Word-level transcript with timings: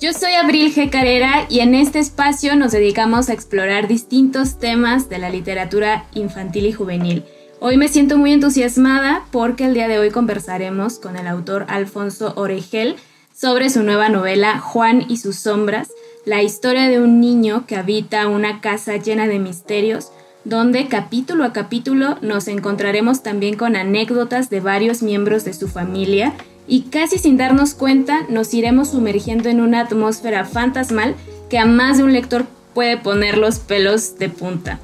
Yo 0.00 0.12
soy 0.12 0.34
Abril 0.34 0.72
G. 0.72 0.90
Carrera 0.90 1.46
y 1.48 1.58
en 1.58 1.74
este 1.74 1.98
espacio 1.98 2.54
nos 2.54 2.70
dedicamos 2.70 3.28
a 3.28 3.32
explorar 3.32 3.88
distintos 3.88 4.60
temas 4.60 5.08
de 5.08 5.18
la 5.18 5.28
literatura 5.28 6.04
infantil 6.14 6.66
y 6.66 6.72
juvenil. 6.72 7.24
Hoy 7.58 7.78
me 7.78 7.88
siento 7.88 8.16
muy 8.16 8.32
entusiasmada 8.32 9.24
porque 9.32 9.64
el 9.64 9.74
día 9.74 9.88
de 9.88 9.98
hoy 9.98 10.10
conversaremos 10.12 11.00
con 11.00 11.16
el 11.16 11.26
autor 11.26 11.66
Alfonso 11.68 12.32
Oregel 12.36 12.94
sobre 13.34 13.70
su 13.70 13.82
nueva 13.82 14.08
novela 14.08 14.60
Juan 14.60 15.04
y 15.08 15.16
sus 15.16 15.34
sombras, 15.34 15.88
la 16.24 16.44
historia 16.44 16.88
de 16.88 17.00
un 17.00 17.20
niño 17.20 17.66
que 17.66 17.74
habita 17.74 18.28
una 18.28 18.60
casa 18.60 18.98
llena 18.98 19.26
de 19.26 19.40
misterios, 19.40 20.12
donde 20.44 20.86
capítulo 20.86 21.42
a 21.42 21.52
capítulo 21.52 22.18
nos 22.22 22.46
encontraremos 22.46 23.24
también 23.24 23.56
con 23.56 23.74
anécdotas 23.74 24.48
de 24.48 24.60
varios 24.60 25.02
miembros 25.02 25.44
de 25.44 25.54
su 25.54 25.66
familia 25.66 26.34
y 26.68 26.82
casi 26.82 27.18
sin 27.18 27.38
darnos 27.38 27.74
cuenta 27.74 28.26
nos 28.28 28.52
iremos 28.54 28.90
sumergiendo 28.90 29.48
en 29.48 29.60
una 29.60 29.80
atmósfera 29.80 30.44
fantasmal 30.44 31.14
que 31.48 31.58
a 31.58 31.64
más 31.64 31.96
de 31.96 32.04
un 32.04 32.12
lector 32.12 32.46
puede 32.74 32.98
poner 32.98 33.38
los 33.38 33.58
pelos 33.58 34.18
de 34.18 34.28
punta. 34.28 34.78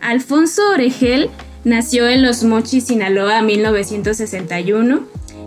Alfonso 0.00 0.62
Oregel 0.72 1.28
nació 1.64 2.08
en 2.08 2.22
Los 2.22 2.44
Mochis, 2.44 2.86
Sinaloa, 2.86 3.40
en 3.40 3.46
1961. 3.46 5.00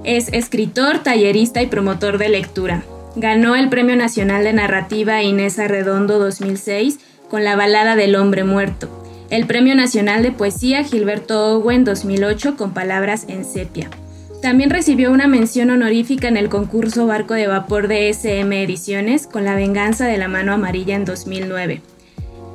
Es 0.04 0.28
escritor, 0.34 1.00
tallerista 1.00 1.62
y 1.62 1.68
promotor 1.68 2.18
de 2.18 2.30
lectura. 2.30 2.84
Ganó 3.16 3.56
el 3.56 3.70
Premio 3.70 3.96
Nacional 3.96 4.44
de 4.44 4.54
Narrativa 4.54 5.24
Inés 5.24 5.58
Arredondo 5.58 6.20
2006 6.20 7.00
con 7.30 7.44
la 7.44 7.56
balada 7.56 7.96
del 7.96 8.16
hombre 8.16 8.44
muerto. 8.44 8.90
El 9.30 9.48
Premio 9.48 9.76
Nacional 9.76 10.24
de 10.24 10.32
Poesía 10.32 10.84
Gilberto 10.84 11.56
Owen 11.56 11.86
2008 11.86 12.58
con 12.58 12.74
palabras 12.74 13.26
en 13.30 13.46
sepia. 13.46 13.90
También 14.42 14.72
recibió 14.72 15.12
una 15.12 15.28
mención 15.28 15.70
honorífica 15.70 16.28
en 16.28 16.36
el 16.36 16.50
concurso 16.50 17.06
Barco 17.06 17.36
de 17.36 17.46
Vapor 17.46 17.88
de 17.88 18.10
SM 18.10 18.64
Ediciones 18.64 19.28
con 19.28 19.46
La 19.46 19.54
Venganza 19.54 20.08
de 20.08 20.18
la 20.18 20.28
Mano 20.28 20.52
Amarilla 20.52 20.96
en 20.96 21.06
2009. 21.06 21.84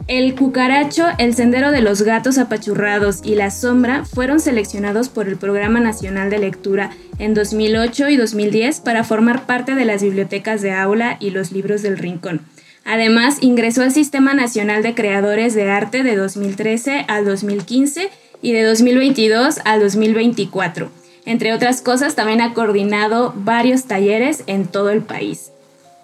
El 0.09 0.35
Cucaracho, 0.35 1.07
El 1.19 1.35
Sendero 1.35 1.71
de 1.71 1.83
los 1.83 2.03
Gatos 2.03 2.39
Apachurrados 2.39 3.21
y 3.25 3.37
La 3.37 3.53
Sombra 3.53 4.05
fueron 4.05 4.41
seleccionados 4.41 5.09
por 5.09 5.29
el 5.29 5.37
Programa 5.37 5.79
Nacional 5.79 6.29
de 6.29 6.39
Lectura 6.39 6.91
en 7.21 7.35
2008 7.35 8.09
y 8.09 8.17
2010 8.17 8.81
para 8.81 9.05
formar 9.05 9.47
parte 9.47 9.77
de 9.77 9.85
las 9.85 10.03
bibliotecas 10.03 10.63
de 10.63 10.73
aula 10.73 11.17
y 11.21 11.31
los 11.31 11.53
libros 11.53 11.83
del 11.83 11.99
Rincón. 11.99 12.41
Además, 12.85 13.39
ingresó 13.41 13.83
al 13.83 13.93
Sistema 13.93 14.35
Nacional 14.35 14.83
de 14.83 14.95
Creadores 14.95 15.55
de 15.55 15.71
Arte 15.71 16.03
de 16.03 16.17
2013 16.17 17.05
al 17.07 17.25
2015 17.25 18.09
y 18.43 18.53
de 18.53 18.63
2022 18.65 19.61
al 19.65 19.81
2024. 19.81 21.06
Entre 21.27 21.53
otras 21.53 21.81
cosas, 21.81 22.15
también 22.15 22.41
ha 22.41 22.55
coordinado 22.55 23.35
varios 23.37 23.85
talleres 23.85 24.45
en 24.47 24.65
todo 24.65 24.91
el 24.91 25.03
país. 25.03 25.51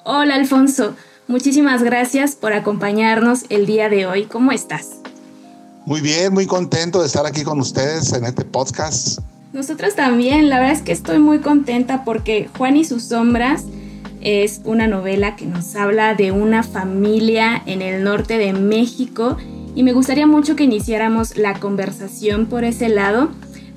Hola 0.03 0.35
Alfonso, 0.35 0.97
muchísimas 1.29 1.85
gracias 1.85 2.35
por 2.35 2.53
acompañarnos 2.53 3.45
el 3.49 3.65
día 3.65 3.89
de 3.89 4.05
hoy. 4.05 4.25
¿Cómo 4.25 4.51
estás? 4.51 4.97
Muy 5.87 6.01
bien, 6.01 6.35
muy 6.35 6.47
contento 6.47 7.01
de 7.01 7.07
estar 7.07 7.25
aquí 7.25 7.45
con 7.45 7.61
ustedes 7.61 8.13
en 8.13 8.25
este 8.25 8.45
podcast. 8.45 9.21
Nosotros 9.53 9.95
también, 9.95 10.49
la 10.49 10.59
verdad 10.59 10.75
es 10.75 10.83
que 10.83 10.91
estoy 10.91 11.21
muy 11.21 11.39
contenta 11.39 12.05
porque 12.05 12.49
Juan 12.59 12.77
y 12.77 12.85
sus 12.85 13.05
sombras 13.05 13.63
es 14.23 14.61
una 14.65 14.89
novela 14.89 15.37
que 15.37 15.47
nos 15.47 15.77
habla 15.77 16.15
de 16.15 16.33
una 16.33 16.65
familia 16.65 17.63
en 17.67 17.81
el 17.81 18.03
norte 18.03 18.39
de 18.39 18.53
México 18.55 19.37
y 19.77 19.85
me 19.85 19.93
gustaría 19.93 20.27
mucho 20.27 20.57
que 20.57 20.65
iniciáramos 20.65 21.37
la 21.37 21.61
conversación 21.61 22.47
por 22.47 22.65
ese 22.65 22.89
lado 22.89 23.31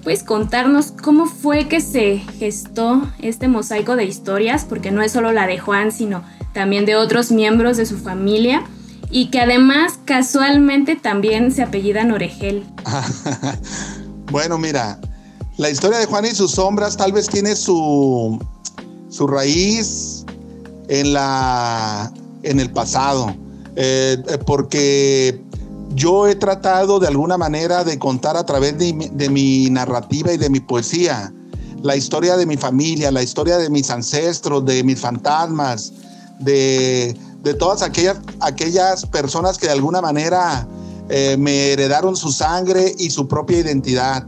¿Puedes 0.06 0.22
contarnos 0.22 0.92
cómo 0.92 1.26
fue 1.26 1.68
que 1.68 1.82
se 1.82 2.18
gestó 2.38 3.02
este 3.18 3.48
mosaico 3.48 3.96
de 3.96 4.06
historias? 4.06 4.64
Porque 4.64 4.92
no 4.92 5.02
es 5.02 5.12
solo 5.12 5.32
la 5.32 5.48
de 5.48 5.58
Juan, 5.58 5.92
sino 5.92 6.24
también 6.54 6.86
de 6.86 6.96
otros 6.96 7.32
miembros 7.32 7.76
de 7.76 7.88
su 7.88 7.98
familia 7.98 8.64
y 9.10 9.32
que 9.32 9.40
además 9.40 9.94
casualmente 10.06 10.96
también 10.96 11.52
se 11.52 11.64
apellidan 11.64 12.12
Oregel. 12.12 12.64
bueno, 14.32 14.60
mira, 14.60 15.00
la 15.58 15.72
historia 15.72 15.98
de 15.98 16.06
Juan 16.06 16.26
y 16.26 16.36
sus 16.36 16.52
sombras 16.52 16.96
tal 16.96 17.12
vez 17.12 17.28
tiene 17.28 17.56
su, 17.56 18.40
su 19.10 19.26
raíz 19.26 20.24
en, 20.88 21.14
la, 21.14 22.14
en 22.44 22.60
el 22.60 22.70
pasado, 22.70 23.36
eh, 23.76 24.24
porque 24.46 25.42
yo 25.96 26.28
he 26.28 26.36
tratado 26.36 27.00
de 27.00 27.08
alguna 27.08 27.38
manera 27.38 27.84
de 27.84 27.98
contar 27.98 28.38
a 28.38 28.46
través 28.46 28.78
de, 28.78 29.30
mi 29.30 29.70
narrativa 29.70 30.34
y 30.34 30.38
de 30.38 30.50
mi 30.50 30.60
poesía 30.60 31.34
la 31.82 31.96
historia 31.96 32.36
de 32.36 32.46
mi 32.46 32.58
familia, 32.58 33.12
la 33.12 33.22
historia 33.22 33.58
de 33.58 33.70
mis 33.70 33.90
ancestros, 33.92 34.66
de 34.66 34.84
mis 34.84 35.00
fantasmas, 35.00 35.94
de, 36.40 37.16
todas 37.60 37.84
aquellas, 37.84 38.18
aquellas 38.40 39.06
personas 39.06 39.60
que 39.60 39.68
de 39.68 39.74
alguna 39.74 40.02
manera 40.02 40.68
eh, 41.10 41.38
me 41.38 41.74
heredaron 41.74 42.16
su 42.16 42.32
sangre 42.32 42.96
y 42.98 43.12
su 43.12 43.28
propia 43.28 43.60
identidad. 43.60 44.26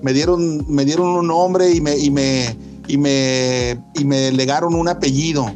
Me 0.00 0.14
dieron, 0.14 0.64
me 0.66 0.86
dieron 0.86 1.08
un 1.08 1.26
nombre 1.26 1.70
y 1.70 1.80
me, 1.82 1.96
y 1.98 2.10
me, 2.10 2.56
y 2.88 2.96
me, 2.96 3.78
y 3.94 4.04
me 4.04 4.32
legaron 4.32 4.74
un 4.74 4.88
apellido. 4.88 5.52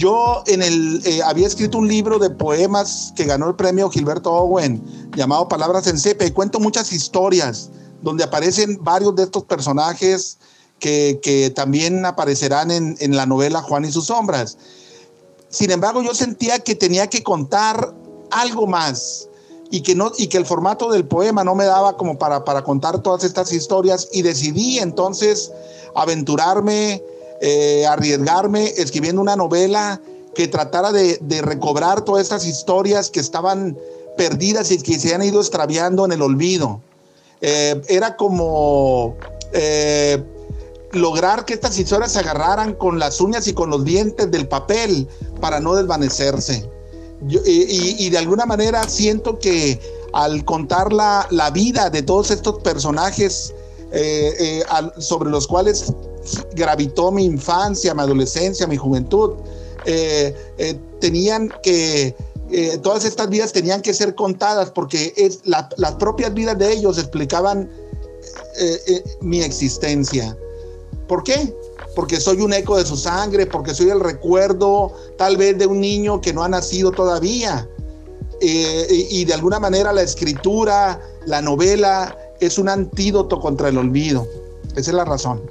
Yo 0.00 0.42
en 0.46 0.62
el, 0.62 1.02
eh, 1.04 1.20
había 1.22 1.46
escrito 1.46 1.76
un 1.76 1.86
libro 1.86 2.18
de 2.18 2.30
poemas 2.30 3.12
que 3.14 3.24
ganó 3.24 3.50
el 3.50 3.54
premio 3.54 3.90
Gilberto 3.90 4.32
Owen, 4.32 4.82
llamado 5.14 5.46
Palabras 5.46 5.86
en 5.88 5.98
Cepe, 5.98 6.24
y 6.24 6.30
cuento 6.30 6.58
muchas 6.58 6.90
historias 6.90 7.68
donde 8.00 8.24
aparecen 8.24 8.82
varios 8.82 9.14
de 9.14 9.24
estos 9.24 9.44
personajes 9.44 10.38
que, 10.78 11.52
también 11.54 12.06
aparecerán 12.06 12.70
en, 12.70 13.14
la 13.14 13.26
novela 13.26 13.60
Juan 13.60 13.84
y 13.84 13.92
sus 13.92 14.06
sombras. 14.06 14.56
Sin 15.50 15.70
embargo, 15.70 16.00
yo 16.00 16.14
sentía 16.14 16.60
que 16.60 16.74
tenía 16.74 17.08
que 17.08 17.22
contar 17.22 17.92
algo 18.30 18.66
más 18.66 19.28
y 19.70 19.82
que, 19.82 19.94
no, 19.94 20.12
y 20.16 20.28
que 20.28 20.38
el 20.38 20.46
formato 20.46 20.90
del 20.90 21.06
poema 21.06 21.44
no 21.44 21.54
me 21.54 21.66
daba 21.66 21.98
como 21.98 22.18
para, 22.18 22.42
para 22.46 22.64
contar 22.64 23.02
todas 23.02 23.22
estas 23.22 23.52
historias 23.52 24.08
y 24.12 24.22
decidí 24.22 24.78
entonces 24.78 25.52
aventurarme 25.94 27.02
eh, 27.42 27.86
arriesgarme 27.86 28.74
escribiendo 28.76 29.22
una 29.22 29.34
novela 29.34 29.98
que 30.34 30.46
tratara 30.46 30.92
de, 30.92 31.18
recobrar 31.40 32.04
todas 32.04 32.22
estas 32.22 32.44
historias 32.44 33.08
que 33.08 33.20
estaban 33.20 33.78
perdidas 34.18 34.70
y 34.70 34.78
que 34.78 34.98
se 34.98 35.14
han 35.14 35.22
ido 35.22 35.40
extraviando 35.40 36.04
en 36.04 36.12
el 36.12 36.20
olvido. 36.20 36.82
Eh, 37.40 37.80
era 37.88 38.16
como 38.16 39.16
eh, 39.54 40.22
lograr 40.92 41.46
que 41.46 41.54
estas 41.54 41.78
historias 41.78 42.12
se 42.12 42.18
agarraran 42.18 42.74
con 42.74 42.98
las 42.98 43.22
uñas 43.22 43.48
y 43.48 43.54
con 43.54 43.70
los 43.70 43.86
dientes 43.86 44.30
del 44.30 44.46
papel 44.46 45.08
para 45.40 45.60
no 45.60 45.74
desvanecerse. 45.74 46.68
y, 47.26 48.10
de 48.10 48.18
alguna 48.18 48.44
manera 48.44 48.86
siento 48.88 49.38
que 49.38 49.80
al 50.12 50.44
contar 50.44 50.92
la, 50.92 51.26
la 51.30 51.50
vida 51.50 51.88
de 51.88 52.02
todos 52.02 52.30
estos 52.30 52.60
personajes 52.62 53.54
sobre 54.98 55.30
los 55.30 55.46
cuales 55.46 55.92
gravitó 56.54 57.10
mi 57.10 57.24
infancia, 57.24 57.94
mi 57.94 58.02
adolescencia, 58.02 58.66
mi 58.66 58.76
juventud. 58.76 59.32
Eh, 59.84 60.34
eh, 60.58 60.78
tenían 61.00 61.52
que, 61.62 62.14
eh, 62.50 62.78
todas 62.82 63.04
estas 63.04 63.28
vidas 63.28 63.52
tenían 63.52 63.80
que 63.80 63.94
ser 63.94 64.14
contadas 64.14 64.70
porque 64.70 65.14
es, 65.16 65.40
las 65.44 65.94
propias 65.94 66.34
vidas 66.34 66.58
de 66.58 66.72
ellos 66.72 66.98
explicaban 66.98 67.70
mi 69.20 69.40
existencia. 69.40 70.36
¿Por 71.08 71.22
qué? 71.22 71.54
Porque 71.96 72.20
soy 72.20 72.40
un 72.42 72.52
eco 72.52 72.76
de 72.76 72.84
su 72.84 72.96
sangre, 72.96 73.46
porque 73.46 73.74
soy 73.74 73.88
el 73.88 74.00
recuerdo 74.00 74.92
tal 75.16 75.36
vez 75.38 75.56
de 75.56 75.66
un 75.66 75.80
niño 75.80 76.20
que 76.20 76.32
no 76.32 76.44
ha 76.44 76.48
nacido 76.48 76.90
todavía. 76.92 77.68
y 78.40 79.24
de 79.24 79.34
alguna 79.34 79.58
manera 79.60 79.92
la 79.92 80.02
escritura, 80.02 81.00
la 81.26 81.42
novela, 81.42 82.16
es 82.40 82.58
un 82.58 82.68
antídoto 82.68 83.38
contra 83.38 83.68
el 83.68 83.78
olvido. 83.78 84.26
Esa 84.76 84.90
es 84.90 84.94
la 84.94 85.04
razón. 85.04 85.42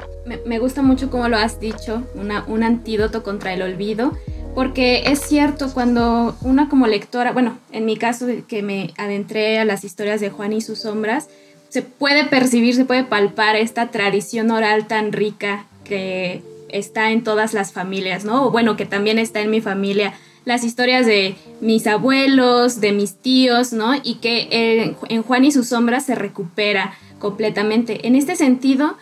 Me, 0.46 0.60
gusta 0.60 0.84
mucho 0.84 1.10
como 1.10 1.28
lo 1.28 1.38
has 1.38 1.60
dicho, 1.60 2.04
un 2.48 2.64
antídoto 2.64 3.24
contra 3.24 3.54
el 3.54 3.64
olvido, 3.64 4.16
porque 4.54 5.04
es 5.08 5.22
cierto 5.22 5.74
cuando 5.74 6.38
una 6.42 6.70
como 6.70 6.86
lectora, 6.86 7.32
bueno, 7.32 7.58
en 7.72 7.86
mi 7.86 7.98
caso 7.98 8.28
que 8.48 8.62
me 8.62 8.94
adentré 8.98 9.58
a 9.58 9.66
las 9.66 9.84
historias 9.84 10.22
de 10.22 10.30
Juan 10.30 10.54
y 10.54 10.62
sus 10.62 10.80
sombras, 10.80 11.30
se 11.70 11.82
puede 11.82 12.26
percibir, 12.26 12.76
se 12.76 12.86
puede 12.86 13.04
palpar 13.04 13.56
esta 13.56 13.90
tradición 13.90 14.52
oral 14.52 14.88
tan 14.88 15.14
rica 15.14 15.66
que 15.84 16.44
está 16.70 17.12
en 17.12 17.24
todas 17.24 17.54
las 17.54 17.74
familias, 17.74 18.24
¿no? 18.24 18.46
O 18.46 18.52
bueno, 18.52 18.78
que 18.78 18.86
también 18.86 19.18
está 19.18 19.40
en 19.40 19.50
mi 19.50 19.62
familia 19.62 20.14
las 20.46 20.64
historias 20.64 21.06
de 21.06 21.36
mis 21.60 21.88
abuelos, 21.88 22.82
de 22.82 22.92
mis 22.92 23.16
tíos, 23.16 23.74
¿no? 23.74 23.94
Y 24.04 24.16
que 24.16 24.96
en 25.10 25.24
Juan 25.24 25.46
y 25.46 25.52
sus 25.52 25.70
sombras 25.70 26.06
se 26.06 26.14
recupera 26.14 26.94
completamente. 27.20 28.08
En 28.08 28.16
este 28.16 28.36
sentido, 28.36 28.96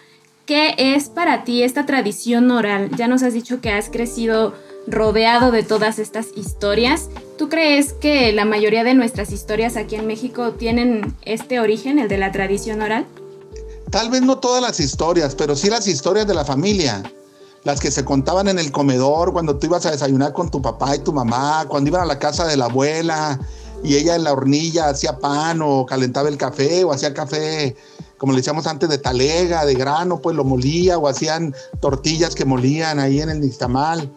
¿qué 0.47 0.73
es 0.77 1.09
para 1.09 1.43
ti 1.43 1.61
esta 1.61 1.85
tradición 1.85 2.49
oral? 2.49 2.89
Ya 2.97 3.07
nos 3.07 3.21
has 3.21 3.33
dicho 3.33 3.61
que 3.61 3.69
has 3.69 3.89
crecido 3.89 4.55
rodeado 4.87 5.51
de 5.51 5.61
todas 5.61 5.99
estas 5.99 6.27
historias. 6.35 7.09
¿Tú 7.37 7.49
crees 7.49 7.91
que 7.91 8.31
la 8.31 8.45
mayoría 8.45 8.85
de 8.85 8.93
nuestras 8.93 9.31
historias 9.31 9.75
aquí 9.75 9.95
en 9.95 10.07
México 10.07 10.53
tienen 10.53 11.13
este 11.23 11.59
origen, 11.59 11.99
el 11.99 12.07
de 12.07 12.17
la 12.17 12.31
tradición 12.31 12.81
oral? 12.81 13.05
Tal 13.91 14.09
vez 14.09 14.21
no 14.21 14.37
todas 14.37 14.61
las 14.61 14.79
historias, 14.79 15.35
pero 15.35 15.55
sí 15.55 15.69
las 15.69 15.85
historias 15.85 16.25
de 16.25 16.33
la 16.33 16.45
familia. 16.45 17.03
Las 17.65 17.81
que 17.81 17.91
se 17.91 18.05
contaban 18.05 18.47
en 18.47 18.57
el 18.57 18.71
comedor 18.71 19.33
cuando 19.33 19.57
tú 19.57 19.67
ibas 19.67 19.85
a 19.85 19.91
desayunar 19.91 20.31
con 20.31 20.49
tu 20.49 20.61
papá 20.61 20.95
y 20.95 20.99
tu 20.99 21.11
mamá, 21.11 21.65
cuando 21.67 21.89
iban 21.89 22.01
a 22.01 22.05
la 22.05 22.17
casa 22.17 22.47
de 22.47 22.55
la 22.55 22.65
abuela 22.65 23.37
y 23.83 23.95
ella 23.95 24.15
en 24.15 24.23
la 24.23 24.31
hornilla 24.31 24.87
hacía 24.87 25.19
pan 25.19 25.61
o 25.61 25.85
calentaba 25.85 26.29
el 26.29 26.37
café 26.37 26.85
o 26.85 26.93
hacía 26.93 27.13
café, 27.13 27.75
como 28.17 28.33
le 28.33 28.37
decíamos 28.37 28.67
antes, 28.67 28.89
de 28.89 28.97
talega, 28.97 29.65
de 29.65 29.75
grano, 29.75 30.19
pues 30.19 30.35
lo 30.35 30.43
molía 30.43 30.97
o 30.97 31.07
hacían 31.07 31.55
tortillas 31.79 32.35
que 32.35 32.45
molían 32.45 32.99
ahí 32.99 33.21
en 33.21 33.29
el 33.29 33.41
nixtamal 33.41 34.11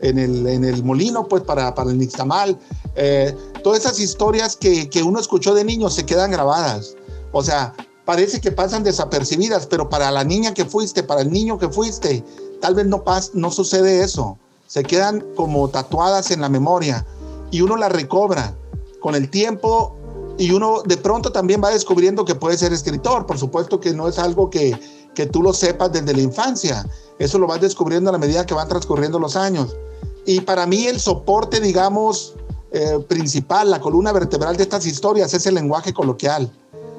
en 0.00 0.18
el, 0.18 0.46
en 0.46 0.64
el 0.64 0.82
molino, 0.82 1.28
pues 1.28 1.42
para, 1.42 1.74
para 1.74 1.90
el 1.90 1.98
nixtamal. 1.98 2.58
Eh, 2.96 3.36
todas 3.62 3.80
esas 3.80 3.98
historias 3.98 4.56
que, 4.56 4.88
que, 4.88 5.02
uno 5.02 5.20
escuchó 5.20 5.54
de 5.54 5.64
niño 5.64 5.90
se 5.90 6.04
quedan 6.06 6.30
grabadas. 6.30 6.96
O 7.32 7.42
sea, 7.42 7.74
parece 8.04 8.40
que 8.40 8.50
pasan 8.50 8.82
desapercibidas, 8.82 9.66
pero 9.66 9.88
para 9.88 10.10
la 10.10 10.24
niña 10.24 10.54
que 10.54 10.64
fuiste, 10.64 11.02
para 11.02 11.20
el 11.20 11.30
niño 11.30 11.58
que 11.58 11.68
fuiste, 11.68 12.24
tal 12.60 12.74
vez 12.74 12.86
no, 12.86 13.04
pas, 13.04 13.34
no 13.34 13.50
sucede 13.50 14.02
eso. 14.02 14.38
Se 14.66 14.82
quedan 14.82 15.24
como 15.36 15.68
tatuadas 15.68 16.30
en 16.30 16.40
la 16.40 16.48
memoria 16.48 17.06
y 17.50 17.60
uno 17.60 17.76
las 17.76 17.92
recobra 17.92 18.54
con 19.00 19.14
el 19.14 19.30
tiempo 19.30 19.96
y 20.40 20.52
uno 20.52 20.82
de 20.86 20.96
pronto 20.96 21.30
también 21.32 21.60
va 21.62 21.68
descubriendo 21.68 22.24
que 22.24 22.34
puede 22.34 22.56
ser 22.56 22.72
escritor. 22.72 23.26
Por 23.26 23.38
supuesto 23.38 23.78
que 23.78 23.92
no 23.92 24.08
es 24.08 24.18
algo 24.18 24.48
que, 24.48 24.74
que 25.14 25.26
tú 25.26 25.42
lo 25.42 25.52
sepas 25.52 25.92
desde 25.92 26.14
la 26.14 26.22
infancia. 26.22 26.86
Eso 27.18 27.38
lo 27.38 27.46
vas 27.46 27.60
descubriendo 27.60 28.08
a 28.08 28.12
la 28.14 28.18
medida 28.18 28.46
que 28.46 28.54
van 28.54 28.66
transcurriendo 28.66 29.18
los 29.18 29.36
años. 29.36 29.76
Y 30.24 30.40
para 30.40 30.66
mí 30.66 30.86
el 30.86 30.98
soporte, 30.98 31.60
digamos, 31.60 32.36
eh, 32.72 32.98
principal, 33.06 33.70
la 33.70 33.80
columna 33.80 34.12
vertebral 34.12 34.56
de 34.56 34.62
estas 34.62 34.86
historias 34.86 35.34
es 35.34 35.44
el 35.44 35.56
lenguaje 35.56 35.92
coloquial. 35.92 36.50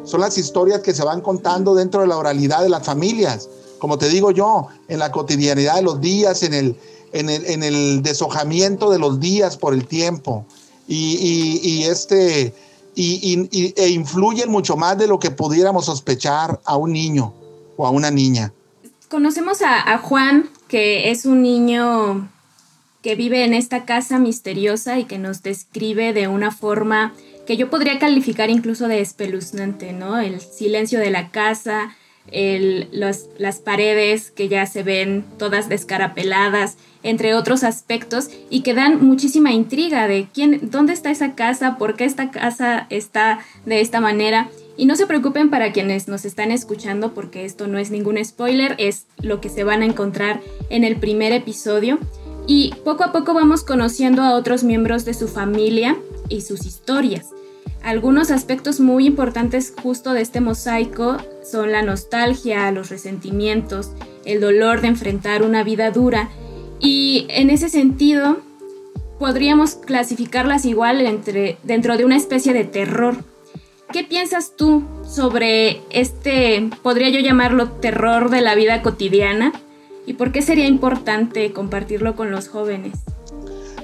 Son 0.03 0.21
las 0.21 0.37
historias 0.37 0.81
que 0.81 0.94
se 0.94 1.03
van 1.03 1.21
contando 1.21 1.73
dentro 1.73 2.01
de 2.01 2.07
la 2.07 2.17
oralidad 2.17 2.61
de 2.61 2.69
las 2.69 2.85
familias. 2.85 3.49
Como 3.79 3.97
te 3.97 4.07
digo 4.07 4.29
yo, 4.29 4.67
en 4.87 4.99
la 4.99 5.11
cotidianidad 5.11 5.77
de 5.77 5.81
los 5.81 5.99
días, 5.99 6.44
en 6.44 6.53
el, 6.53 6.75
en 7.11 7.27
el, 7.27 7.44
en 7.47 7.63
el 7.63 8.03
deshojamiento 8.03 8.91
de 8.91 8.99
los 8.99 9.19
días 9.19 9.57
por 9.57 9.73
el 9.73 9.87
tiempo. 9.87 10.45
Y, 10.87 11.83
este, 11.83 12.53
y, 12.95 13.73
e 13.75 13.89
influyen 13.89 14.49
mucho 14.49 14.75
más 14.75 14.97
de 14.97 15.07
lo 15.07 15.19
que 15.19 15.31
pudiéramos 15.31 15.85
sospechar 15.85 16.59
a 16.65 16.75
un 16.77 16.93
niño 16.93 17.33
o 17.77 17.88
a 17.88 17.89
una 17.89 18.11
niña. 18.11 18.53
Conocemos 19.09 19.61
a, 19.61 19.97
Juan, 19.97 20.49
que 20.67 21.11
es 21.11 21.25
un 21.25 21.41
niño 21.41 22.29
que 23.01 23.15
vive 23.15 23.43
en 23.43 23.53
esta 23.53 23.85
casa 23.85 24.19
misteriosa 24.19 24.99
y 24.99 25.05
que 25.05 25.17
nos 25.17 25.43
describe 25.43 26.13
de 26.13 26.27
una 26.27 26.51
forma 26.51 27.13
que 27.47 27.57
yo 27.57 27.69
podría 27.69 27.99
calificar 27.99 28.49
incluso 28.49 28.88
de 28.88 29.01
espeluznante, 29.01 29.91
¿no? 29.91 30.19
El 30.19 30.39
silencio 30.39 30.99
de 30.99 31.09
la 31.09 31.31
casa, 31.31 31.95
el, 32.31 32.87
las 32.91 33.59
paredes 33.59 34.31
que 34.31 34.47
ya 34.47 34.65
se 34.65 34.83
ven 34.83 35.25
todas 35.37 35.67
descarapeladas, 35.67 36.77
entre 37.03 37.33
otros 37.33 37.63
aspectos, 37.63 38.30
y 38.50 38.62
que 38.62 38.74
dan 38.74 39.06
muchísima 39.06 39.51
intriga 39.51 40.07
de 40.07 40.27
quién, 40.33 40.69
dónde 40.71 40.94
está 40.94 41.12
esa 41.12 41.36
casa, 41.36 41.77
por 41.77 41.95
qué 41.95 42.06
esta 42.06 42.31
casa 42.31 42.88
está 42.89 43.39
de 43.65 43.81
esta 43.81 44.01
manera. 44.01 44.50
Y 44.77 44.86
no 44.86 44.95
se 44.95 45.07
preocupen 45.07 45.50
para 45.50 45.71
quienes 45.71 46.07
nos 46.07 46.25
están 46.25 46.51
escuchando 46.51 47.13
porque 47.13 47.45
esto 47.45 47.68
no 47.68 47.77
es 47.77 47.92
ningún 47.92 48.24
spoiler, 48.24 48.75
es 48.77 49.06
lo 49.21 49.42
que 49.42 49.50
se 49.50 49.63
van 49.63 49.81
a 49.81 49.86
encontrar 49.86 50.42
en 50.69 50.83
el 50.83 50.95
primer 50.95 51.33
episodio 51.33 52.00
y 52.48 52.74
poco 52.83 53.04
a 53.04 53.12
poco 53.12 53.33
vamos 53.33 53.63
conociendo 53.63 54.21
a 54.24 54.36
otros 54.36 54.63
miembros 54.63 55.06
de 55.06 55.13
su 55.13 55.27
familia 55.27 55.97
y 56.30 56.42
sus 56.42 56.65
historias. 56.65 57.30
Algunos 57.83 58.30
aspectos 58.30 58.80
muy 58.80 59.07
importantes 59.07 59.74
justo 59.81 60.13
de 60.13 60.21
este 60.21 60.39
mosaico 60.39 61.18
son 61.44 61.71
la 61.71 61.81
nostalgia, 61.81 62.71
los 62.71 62.89
resentimientos, 62.89 63.92
el 64.25 64.39
dolor 64.39 64.81
de 64.81 64.89
enfrentar 64.89 65.44
una 65.44 65.63
vida 65.63 65.89
dura 65.92 66.30
y 66.81 67.25
en 67.30 67.50
ese 67.50 67.69
sentido 67.69 68.38
podríamos 69.19 69.75
clasificarlas 69.75 70.66
igual 70.66 71.01
entre, 71.01 71.57
dentro 71.63 71.95
de 71.95 72.06
una 72.06 72.18
especie 72.18 72.54
de 72.54 72.63
terror. 72.63 73.24
¿Qué 73.94 74.04
piensas 74.04 74.54
tú 74.56 74.83
sobre 75.07 75.81
este, 75.92 76.69
podría 76.81 77.10
yo 77.10 77.19
llamarlo 77.19 77.69
terror 77.69 78.30
de 78.30 78.42
la 78.42 78.56
vida 78.56 78.81
cotidiana? 78.81 79.51
¿Y 80.07 80.13
por 80.13 80.31
qué 80.31 80.42
sería 80.42 80.66
importante 80.66 81.54
compartirlo 81.54 82.16
con 82.16 82.31
los 82.31 82.48
jóvenes? 82.48 82.94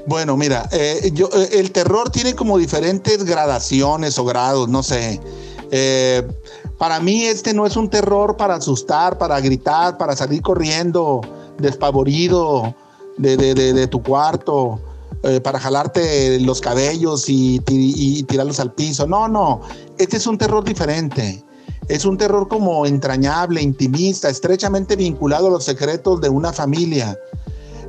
Bueno, 0.07 0.37
mira, 0.37 0.67
eh, 0.71 1.11
yo, 1.13 1.29
eh, 1.33 1.49
el 1.59 1.71
terror 1.71 2.09
tiene 2.09 2.33
como 2.33 2.57
diferentes 2.57 3.23
gradaciones 3.25 4.17
o 4.17 4.25
grados, 4.25 4.69
no 4.69 4.81
sé. 4.81 5.19
Eh, 5.69 6.25
para 6.77 6.99
mí 6.99 7.25
este 7.25 7.53
no 7.53 7.65
es 7.65 7.75
un 7.75 7.89
terror 7.89 8.37
para 8.37 8.55
asustar, 8.55 9.17
para 9.17 9.39
gritar, 9.41 9.97
para 9.97 10.15
salir 10.15 10.41
corriendo 10.41 11.21
despavorido 11.59 12.73
de, 13.17 13.87
tu 13.87 14.01
cuarto, 14.01 14.79
para 15.43 15.59
jalarte 15.59 16.39
los 16.39 16.61
cabellos 16.61 17.25
y, 17.27 17.59
tirarlos 18.27 18.59
al 18.59 18.73
piso. 18.73 19.07
No, 19.07 19.27
no, 19.27 19.61
este 19.97 20.17
es 20.17 20.27
un 20.27 20.37
terror 20.37 20.63
diferente. 20.63 21.43
Es 21.87 22.03
un 22.03 22.17
terror 22.17 22.47
como 22.49 22.85
entrañable, 22.85 23.61
intimista, 23.61 24.29
estrechamente 24.29 24.95
vinculado 24.97 25.47
a 25.47 25.51
los 25.51 25.63
secretos 25.63 26.19
de 26.19 26.29
una 26.29 26.51
familia. 26.51 27.17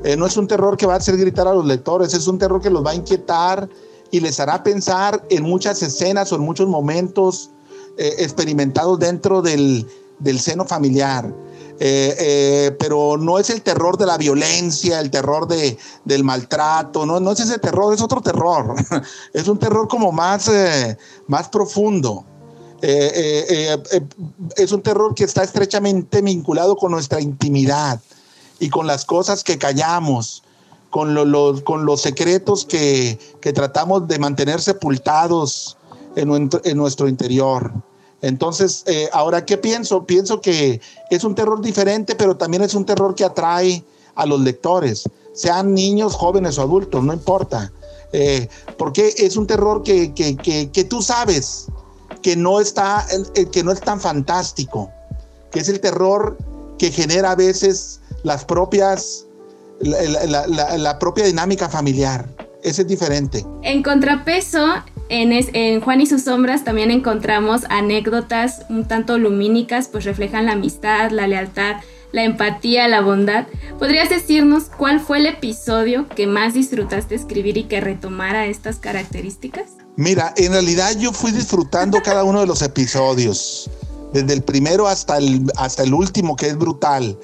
Eh, 0.05 0.17
no 0.17 0.27
es 0.27 0.37
un 0.37 0.47
terror 0.47 0.77
que 0.77 0.87
va 0.87 0.95
a 0.95 0.97
hacer 0.99 1.17
gritar 1.17 1.49
a 1.49 1.55
los 1.55 1.65
lectores, 1.65 2.15
es 2.15 2.27
un 2.29 2.39
terror 2.39 2.61
que 2.61 2.71
los 2.71 2.85
va 2.85 2.93
a 2.93 2.95
inquietar 2.95 3.69
y 4.11 4.21
les 4.21 4.39
hará 4.39 4.63
pensar 4.63 5.25
en 5.31 5.43
muchas 5.43 5.83
escenas 5.83 6.33
o 6.33 6.37
en 6.37 6.43
muchos 6.43 6.69
momentos 6.69 7.51
eh, 7.97 8.15
experimentados 8.19 8.99
dentro 8.99 9.43
del, 9.43 9.87
seno 10.39 10.65
familiar. 10.65 11.35
Eh, 11.81 12.75
pero 12.79 13.17
no 13.17 13.39
es 13.39 13.51
el 13.51 13.63
terror 13.63 13.97
de 13.97 14.07
la 14.07 14.17
violencia, 14.17 14.99
el 14.99 15.11
terror 15.11 15.47
de, 15.47 15.79
del 16.05 16.25
maltrato, 16.25 17.07
no, 17.07 17.21
no 17.21 17.33
es 17.33 17.41
ese 17.41 17.59
terror, 17.59 17.95
es 17.95 18.01
otro 18.01 18.21
terror. 18.21 18.75
es 19.33 19.47
un 19.47 19.59
terror 19.59 19.87
como 19.87 20.11
más, 20.13 20.51
más 21.27 21.49
profundo. 21.49 22.25
Eh, 22.81 23.45
eh, 23.49 23.83
eh, 23.93 24.07
es 24.57 24.71
un 24.71 24.83
terror 24.83 25.13
que 25.15 25.25
está 25.25 25.43
estrechamente 25.43 26.23
vinculado 26.23 26.77
con 26.77 26.93
nuestra 26.93 27.21
intimidad 27.21 28.01
y 28.61 28.69
con 28.69 28.87
las 28.87 29.05
cosas 29.05 29.43
que 29.43 29.59
callamos, 29.59 30.45
con, 30.91 31.15
con 31.65 31.85
los 31.85 32.01
secretos 32.01 32.65
que, 32.65 33.19
tratamos 33.53 34.07
de 34.07 34.19
mantener 34.19 34.61
sepultados 34.61 35.77
en, 36.15 36.51
nuestro 36.77 37.09
interior. 37.09 37.73
Entonces, 38.21 38.85
ahora, 39.13 39.45
¿qué 39.45 39.59
pienso? 39.59 40.05
Pienso 40.05 40.41
que 40.41 40.81
es 41.11 41.25
un 41.25 41.35
terror 41.35 41.61
diferente, 41.61 42.15
pero 42.17 42.37
también 42.37 42.63
es 42.63 42.75
un 42.75 42.85
terror 42.85 43.15
que 43.15 43.25
atrae 43.25 43.85
a 44.15 44.27
los 44.27 44.41
lectores, 44.41 45.05
sean 45.33 45.73
niños, 45.73 46.15
jóvenes 46.15 46.59
o 46.59 46.63
adultos, 46.63 47.05
no 47.05 47.13
importa. 47.13 47.73
porque 48.77 49.15
es 49.19 49.37
un 49.37 49.47
terror 49.47 49.83
que, 49.85 50.13
que 50.15 50.85
tú 50.85 51.01
sabes, 51.01 51.69
que 52.23 52.37
no 52.37 52.61
está, 52.61 53.07
que 53.53 53.63
no 53.63 53.73
es 53.73 53.81
tan 53.81 54.01
fantástico, 54.01 54.91
que 55.51 55.61
es 55.61 55.69
el 55.69 55.81
terror 55.81 56.37
que 56.79 56.91
genera 56.91 57.33
a 57.33 57.35
veces 57.35 58.01
las 58.23 58.45
propias, 58.45 59.27
la, 59.81 60.99
propia 60.99 61.25
dinámica 61.25 61.69
familiar. 61.69 62.29
Ese 62.63 62.83
es 62.83 62.89
diferente. 62.89 63.45
En 63.63 63.83
contrapeso, 63.83 64.67
en, 65.09 65.33
en, 65.33 65.81
Juan 65.81 66.01
y 66.01 66.07
sus 66.07 66.23
sombras 66.23 66.65
también 66.65 66.91
encontramos 66.91 67.63
anécdotas 67.71 68.63
un 68.69 68.87
tanto 68.87 69.19
lumínicas, 69.19 69.89
pues 69.89 70.05
reflejan 70.05 70.47
la 70.47 70.53
amistad, 70.53 71.11
la 71.11 71.27
lealtad, 71.27 71.77
la 72.13 72.25
empatía, 72.25 72.89
la 72.89 73.01
bondad. 73.01 73.47
¿Podrías 73.79 74.09
decirnos 74.09 74.65
cuál 74.77 75.01
fue 75.01 75.19
el 75.19 75.27
episodio 75.27 76.09
que 76.09 76.27
más 76.27 76.55
disfrutaste 76.55 77.15
escribir 77.15 77.57
y 77.57 77.65
que 77.65 77.81
retomara 77.81 78.47
estas 78.47 78.77
características? 78.77 79.71
Mira, 79.97 80.33
en 80.37 80.53
realidad 80.53 80.97
yo 80.99 81.13
fui 81.13 81.33
disfrutando 81.33 82.01
cada 82.03 82.25
uno 82.25 82.41
de 82.41 82.47
los 82.47 82.63
episodios, 82.63 83.69
desde 84.13 84.33
el 84.33 84.43
primero 84.43 84.87
hasta 84.87 85.19
el, 85.19 85.51
hasta 85.57 85.83
el 85.83 85.93
último, 85.93 86.37
que 86.37 86.47
es 86.47 86.57
brutal. 86.57 87.19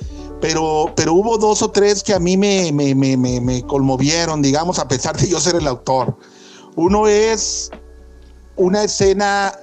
Pero, 0.45 0.93
pero 0.95 1.15
hubo 1.15 1.39
dos 1.39 1.63
o 1.63 1.71
tres 1.71 2.03
que 2.03 2.13
a 2.13 2.19
mí 2.19 2.37
me, 2.37 2.71
me, 2.71 2.95
me, 2.95 3.17
me 3.17 3.63
conmovieron, 3.63 4.43
digamos, 4.43 4.79
a 4.79 4.87
pesar 4.87 5.17
de 5.17 5.27
yo 5.27 5.41
ser 5.41 5.55
el 5.55 5.67
autor. 5.67 6.19
Uno 6.77 7.09
es 7.09 7.71
una 8.55 8.85
escena 8.85 9.55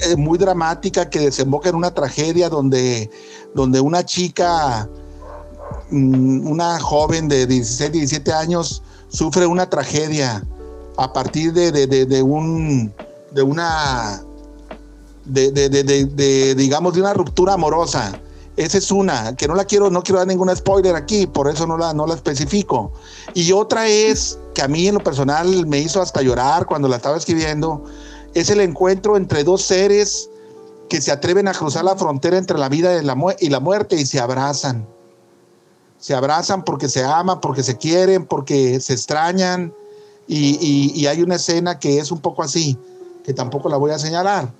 eh, 0.00 0.16
muy 0.16 0.36
dramática 0.36 1.08
que 1.08 1.20
desemboca 1.20 1.70
en 1.70 1.76
una 1.76 1.94
tragedia 1.94 2.50
donde, 2.50 3.10
donde 3.54 3.80
una 3.80 4.04
chica 4.04 4.86
mm, 5.90 6.46
una 6.46 6.78
joven 6.78 7.26
de 7.28 7.46
16, 7.46 7.92
17 7.92 8.30
años 8.30 8.82
sufre 9.08 9.46
una 9.46 9.70
tragedia 9.70 10.46
a 10.98 11.10
partir 11.10 11.54
de, 11.54 11.72
de 11.86 12.22
un, 12.22 12.92
de 13.30 13.42
una, 13.42 14.22
de, 15.24 16.54
digamos, 16.54 16.92
de 16.92 17.00
una 17.00 17.14
ruptura 17.14 17.54
amorosa. 17.54 18.20
Esa 18.58 18.78
es 18.78 18.90
una, 18.90 19.36
que 19.36 19.46
no 19.46 19.54
la 19.54 19.64
quiero, 19.64 19.88
no 19.88 20.02
quiero 20.02 20.18
dar 20.18 20.26
ningún 20.26 20.54
spoiler 20.54 20.96
aquí, 20.96 21.28
por 21.28 21.48
eso 21.48 21.64
no 21.64 21.78
la, 21.78 21.94
no 21.94 22.08
la 22.08 22.14
especifico. 22.14 22.90
Y 23.32 23.52
otra 23.52 23.86
es, 23.86 24.36
que 24.52 24.62
a 24.62 24.66
mí 24.66 24.88
en 24.88 24.94
lo 24.94 25.00
personal 25.00 25.64
me 25.68 25.78
hizo 25.78 26.02
hasta 26.02 26.22
llorar 26.22 26.66
cuando 26.66 26.88
la 26.88 26.96
estaba 26.96 27.16
escribiendo, 27.16 27.84
es 28.34 28.50
el 28.50 28.60
encuentro 28.60 29.16
entre 29.16 29.44
dos 29.44 29.62
seres 29.62 30.28
que 30.88 31.00
se 31.00 31.12
atreven 31.12 31.46
a 31.46 31.52
cruzar 31.52 31.84
la 31.84 31.94
frontera 31.94 32.36
entre 32.36 32.58
la 32.58 32.68
vida 32.68 33.00
y 33.00 33.04
la, 33.48 33.60
muerte 33.60 33.94
y 33.94 34.04
se 34.04 34.18
abrazan. 34.18 34.84
Se 36.00 36.16
abrazan 36.16 36.64
porque 36.64 36.88
se 36.88 37.04
aman, 37.04 37.40
porque 37.40 37.62
se 37.62 37.76
quieren, 37.76 38.26
porque 38.26 38.80
se 38.80 38.92
extrañan. 38.92 39.72
Y, 40.26 41.06
hay 41.06 41.22
una 41.22 41.36
escena 41.36 41.78
que 41.78 42.00
es 42.00 42.10
un 42.10 42.18
poco 42.18 42.42
así, 42.42 42.76
que 43.22 43.32
tampoco 43.32 43.68
la 43.68 43.76
voy 43.76 43.92
a 43.92 44.00
señalar. 44.00 44.50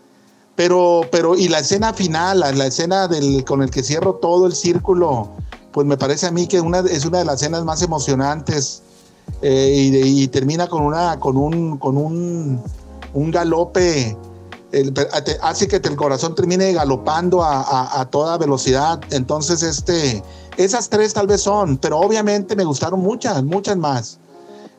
Pero, 0.58 1.02
pero, 1.12 1.36
y 1.36 1.46
la 1.46 1.60
escena 1.60 1.92
final, 1.92 2.40
la, 2.40 2.66
escena 2.66 3.06
del, 3.06 3.44
con 3.44 3.62
el 3.62 3.70
que 3.70 3.84
cierro 3.84 4.14
todo 4.14 4.44
el 4.44 4.56
círculo, 4.56 5.28
pues 5.70 5.86
me 5.86 5.96
parece 5.96 6.26
a 6.26 6.32
mí 6.32 6.48
que 6.48 6.60
una, 6.60 6.80
es 6.80 7.04
una 7.04 7.18
de 7.18 7.24
las 7.24 7.36
escenas 7.36 7.64
más 7.64 7.80
emocionantes 7.80 8.82
eh, 9.40 10.02
y, 10.04 10.26
termina 10.26 10.66
con, 10.66 10.82
una, 10.82 11.20
con, 11.20 11.36
un, 11.36 11.78
con 11.78 11.96
un, 11.96 12.60
un 13.14 13.30
galope 13.30 14.16
hace 15.42 15.68
que 15.68 15.76
el 15.76 15.94
corazón 15.94 16.34
termine 16.34 16.72
galopando 16.72 17.44
a, 17.44 18.08
toda 18.10 18.36
velocidad. 18.36 19.00
Entonces, 19.12 19.62
este, 19.62 20.24
esas 20.56 20.88
tres 20.88 21.14
tal 21.14 21.28
vez 21.28 21.40
son, 21.40 21.78
pero 21.78 22.00
obviamente 22.00 22.56
me 22.56 22.64
gustaron 22.64 22.98
muchas, 22.98 23.44
muchas 23.44 23.76
más. 23.76 24.18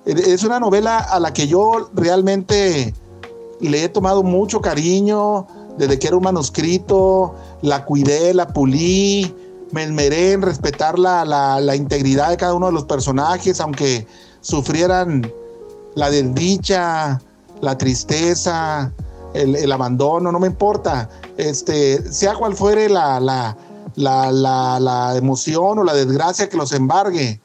Es 0.06 0.44
una 0.44 0.60
novela 0.60 0.98
a 0.98 1.22
la 1.22 1.32
que 1.32 1.48
yo 1.48 1.90
realmente 1.94 2.94
le 3.62 3.84
he 3.86 3.88
tomado 3.88 4.24
mucho 4.24 4.60
cariño 4.60 5.48
desde 5.80 5.98
que 5.98 6.08
era 6.08 6.18
un 6.18 6.24
manuscrito, 6.24 7.34
la 7.64 7.86
cuidé, 7.86 8.36
la 8.36 8.48
pulí, 8.50 9.34
me 9.72 9.84
esmeré 9.84 10.34
en 10.34 10.44
respetar 10.44 11.00
la, 11.00 11.26
la 11.26 11.76
integridad 11.76 12.30
de 12.30 12.38
cada 12.38 12.54
uno 12.54 12.68
de 12.68 12.74
los 12.74 12.84
personajes, 12.84 13.60
aunque 13.60 14.06
sufrieran 14.42 15.32
la 15.96 16.10
desdicha, 16.10 17.22
la 17.62 17.78
tristeza, 17.78 18.92
el, 19.34 19.72
abandono, 19.72 20.32
no 20.32 20.40
me 20.40 20.48
importa. 20.48 21.10
Este, 21.38 22.12
sea 22.12 22.36
cual 22.36 22.56
fuere 22.56 22.90
la, 22.90 23.20
la, 23.20 24.32
la, 24.32 25.16
emoción 25.16 25.80
o 25.80 25.84
la 25.84 25.94
desgracia 25.94 26.50
que 26.50 26.58
los 26.58 26.72
embargue, 26.74 27.42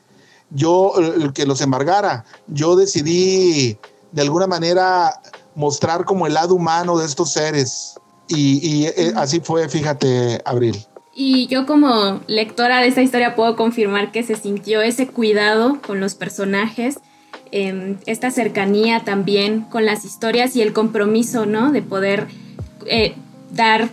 yo, 0.51 0.95
el 0.97 1.33
que 1.33 1.47
los 1.47 1.61
embargara, 1.61 2.25
yo 2.47 2.77
decidí 2.77 3.79
de 4.13 4.23
alguna 4.23 4.47
manera 4.47 5.21
mostrar 5.55 6.05
como 6.05 6.27
el 6.27 6.35
lado 6.35 6.55
humano 6.55 6.97
de 6.99 7.07
estos 7.07 7.33
seres. 7.33 7.95
Y, 8.29 8.87
eh, 8.87 9.13
así 9.17 9.41
fue, 9.41 9.69
fíjate, 9.69 10.41
Abril. 10.45 10.77
Y 11.15 11.47
yo 11.47 11.67
como 11.67 12.21
lectora 12.27 12.81
de 12.81 12.89
esta 12.89 13.03
historia 13.03 13.37
puedo 13.37 13.55
confirmar 13.55 14.11
que 14.11 14.23
se 14.23 14.35
sintió 14.35 14.83
ese 14.83 15.07
cuidado 15.07 15.81
con 15.87 16.01
los 16.01 16.15
personajes 16.15 16.99
Em, 17.57 17.99
esta 18.07 18.33
cercanía 18.33 19.05
también 19.05 19.61
con 19.61 19.87
las 19.87 20.05
historias 20.05 20.57
y 20.57 20.63
el 20.63 20.73
compromiso, 20.73 21.47
¿no? 21.47 21.71
De 21.71 21.83
poder 21.83 22.27
eh, 22.87 23.15
dar 23.53 23.91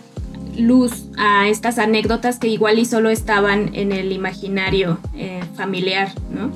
luz 0.58 1.04
a 1.16 1.46
estas 1.46 1.78
anécdotas 1.78 2.40
que 2.40 2.48
igual 2.48 2.80
y 2.80 2.86
solo 2.86 3.08
estaban 3.08 3.72
en 3.76 3.92
el 3.92 4.10
imaginario 4.10 4.98
eh, 5.14 5.44
familiar, 5.54 6.12
¿no? 6.28 6.50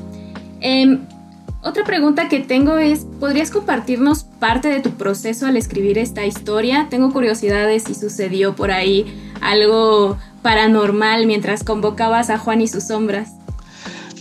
Otra 1.67 1.83
pregunta 1.83 2.29
que 2.29 2.39
tengo 2.39 2.79
es, 2.79 3.07
¿podrías 3.19 3.51
compartirnos 3.51 4.23
parte 4.23 4.69
de 4.69 4.79
tu 4.79 4.93
proceso 4.93 5.47
al 5.47 5.57
escribir 5.57 5.99
esta 5.99 6.25
historia? 6.25 6.87
Tengo 6.89 7.13
curiosidad 7.13 7.67
de 7.67 7.81
si 7.81 7.97
sucedió 7.97 8.55
por 8.55 8.71
ahí 8.71 9.33
algo 9.41 10.17
paranormal 10.43 11.27
mientras 11.27 11.65
convocabas 11.65 12.31
a 12.31 12.39
Juan 12.39 12.61
y 12.61 12.69
sus 12.69 12.85
sombras. 12.85 13.31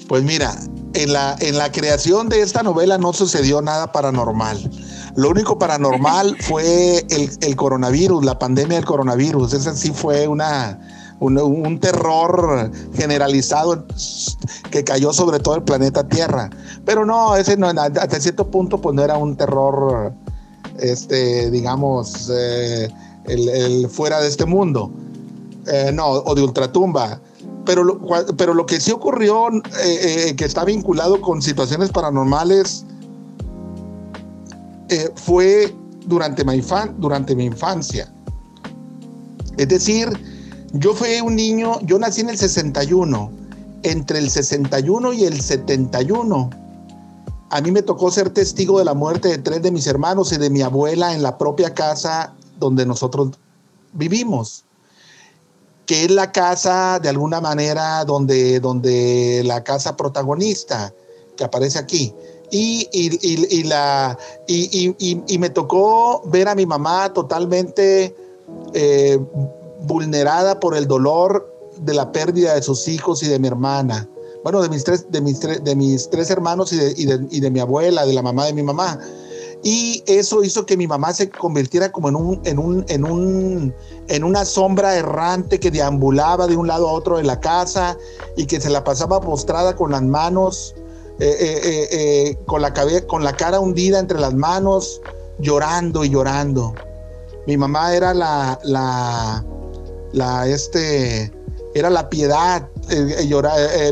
Pues 0.08 0.24
mira, 0.24 0.56
en 0.96 1.14
la, 1.14 1.36
en 1.40 1.60
la 1.60 1.72
creación 1.72 2.30
de 2.30 2.42
esta 2.42 2.64
novela 2.64 2.98
no 2.98 3.14
sucedió 3.14 3.62
nada 3.62 3.92
paranormal. 3.92 4.68
Lo 5.16 5.30
único 5.30 5.60
paranormal 5.60 6.38
fue 6.42 7.06
el, 7.12 7.56
coronavirus, 7.56 8.26
la 8.26 8.40
pandemia 8.40 8.78
del 8.78 8.86
coronavirus. 8.86 9.54
Ese 9.54 9.76
sí 9.76 9.92
fue 9.94 10.28
una, 10.28 10.80
un, 11.20 11.80
terror 11.80 12.72
generalizado 12.94 13.86
que 14.72 14.84
cayó 14.84 15.14
sobre 15.14 15.40
todo 15.40 15.56
el 15.56 15.64
planeta 15.64 16.08
Tierra. 16.08 16.50
Pero 16.86 17.06
no, 17.06 17.36
ese 17.36 17.58
no, 17.58 17.68
hasta 17.68 18.20
cierto 18.20 18.50
punto 18.50 18.80
pues 18.82 18.96
no 18.96 19.04
era 19.04 19.18
un 19.18 19.36
terror, 19.36 20.14
este, 20.80 21.50
digamos, 21.52 22.30
eh, 22.34 22.90
el, 23.26 23.90
fuera 23.90 24.22
de 24.22 24.28
este 24.28 24.46
mundo. 24.46 24.92
Eh, 25.68 25.92
no, 25.94 26.08
o 26.08 26.36
de 26.36 26.44
ultratumba 26.44 27.20
pero 27.66 27.84
lo, 27.84 28.66
que 28.68 28.80
sí 28.80 28.92
ocurrió, 28.92 29.48
eh, 29.84 30.36
que 30.38 30.46
está 30.46 30.64
vinculado 30.64 31.20
con 31.20 31.42
situaciones 31.42 31.90
paranormales, 31.90 32.86
fue 35.16 35.74
durante 36.06 36.46
mi, 36.46 36.62
durante 37.00 37.36
mi 37.36 37.46
infancia. 37.46 38.14
Es 39.58 39.68
decir, 39.68 40.10
yo 40.80 40.94
fui 40.94 41.20
un 41.22 41.36
niño, 41.36 41.80
yo 41.82 42.00
nací 42.00 42.22
en 42.22 42.30
el 42.30 42.38
61, 42.38 43.32
entre 43.84 44.20
el 44.20 44.30
61 44.30 45.14
y 45.14 45.26
el 45.26 45.42
71. 45.42 46.50
A 47.50 47.62
mí 47.62 47.72
me 47.72 47.82
tocó 47.82 48.12
ser 48.12 48.30
testigo 48.32 48.80
de 48.80 48.86
la 48.86 48.94
muerte 48.94 49.30
de 49.30 49.38
tres 49.38 49.62
de 49.62 49.72
mis 49.72 49.88
hermanos 49.88 50.32
y 50.32 50.38
de 50.38 50.50
mi 50.50 50.62
abuela 50.62 51.14
en 51.14 51.24
la 51.24 51.38
propia 51.38 51.74
casa 51.74 52.34
donde 52.60 52.86
nosotros 52.86 53.32
vivimos 53.94 54.66
que 55.86 56.06
es 56.06 56.12
la 56.12 56.32
casa 56.32 57.00
de 57.00 57.10
alguna 57.10 57.42
manera 57.42 58.04
donde, 58.06 58.60
donde 58.60 59.44
la 59.46 59.64
casa 59.64 59.96
protagonista 59.96 60.94
que 61.38 61.44
aparece 61.44 61.80
aquí. 61.80 62.14
Y, 62.52 62.88
y, 62.92 63.64
la, 63.64 64.18
y, 64.48 65.38
me 65.40 65.50
tocó 65.50 66.22
ver 66.28 66.48
a 66.48 66.56
mi 66.56 66.66
mamá 66.66 67.12
totalmente 67.12 68.16
eh, 68.74 69.20
vulnerada 69.86 70.60
por 70.60 70.76
el 70.76 70.88
dolor 70.88 71.52
de 71.80 71.94
la 71.94 72.12
pérdida 72.12 72.56
de 72.56 72.62
sus 72.62 72.88
hijos 72.88 73.24
y 73.24 73.28
de 73.28 73.40
mi 73.40 73.48
hermana. 73.48 74.08
Bueno, 74.44 74.62
de 74.62 74.70
mis 74.70 74.84
tres, 74.84 75.12
de 75.12 75.22
mis 75.22 75.40
de 75.40 75.76
mis 75.76 76.10
tres 76.10 76.30
hermanos 76.30 76.72
y 76.72 76.78
de, 76.78 77.28
y 77.32 77.40
de 77.40 77.52
mi 77.52 77.60
abuela, 77.60 78.06
de 78.06 78.14
la 78.14 78.22
mamá 78.22 78.46
de 78.46 78.54
mi 78.54 78.64
mamá. 78.64 79.00
Y 79.68 80.04
eso 80.06 80.44
hizo 80.44 80.68
que 80.68 80.78
mi 80.78 80.86
mamá 80.86 81.12
se 81.12 81.28
convirtiera 81.28 81.92
como 81.92 82.10
en 82.10 82.16
un, 82.16 82.42
en 82.44 82.60
un, 82.60 82.86
en 82.88 83.04
un, 83.04 83.74
en 84.08 84.24
una 84.24 84.46
sombra 84.46 84.96
errante 84.96 85.60
que 85.60 85.72
deambulaba 85.72 86.46
de 86.46 86.56
un 86.56 86.68
lado 86.68 86.88
a 86.88 86.92
otro 86.92 87.18
de 87.18 87.24
la 87.24 87.40
casa 87.40 87.98
y 88.38 88.46
que 88.46 88.62
se 88.62 88.70
la 88.70 88.84
pasaba 88.84 89.20
postrada 89.22 89.76
con 89.76 89.90
las 89.90 90.04
manos, 90.04 90.76
eh, 91.20 91.36
eh, 91.40 91.88
eh, 91.92 92.38
con, 92.46 92.62
la 92.62 92.76
con 93.08 93.24
la 93.24 93.34
cara 93.34 93.60
hundida 93.60 93.98
entre 93.98 94.20
las 94.20 94.36
manos, 94.36 95.02
llorando 95.40 96.06
y 96.06 96.12
llorando. 96.12 96.76
Mi 97.48 97.58
mamá 97.58 97.96
era 97.96 98.14
la, 98.14 98.60
la, 98.64 99.44
la, 100.14 100.48
este, 100.48 101.32
era 101.74 101.90
la 101.90 102.10
piedad 102.10 102.68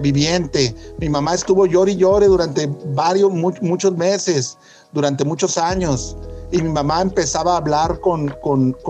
viviente. 0.01 0.73
Mi 0.99 1.09
mamá 1.09 1.33
estuvo 1.33 1.65
llore 1.65 1.93
y 1.93 1.95
llore 1.97 2.27
durante 2.27 2.69
varios, 2.93 3.31
muchos 3.31 3.97
meses 3.97 4.57
durante 4.93 5.25
muchos 5.25 5.57
años 5.57 6.15
y 6.53 6.61
mi 6.61 6.69
mamá 6.69 7.01
empezaba 7.01 7.55
a 7.55 7.57
hablar 7.57 7.99
con, 7.99 8.35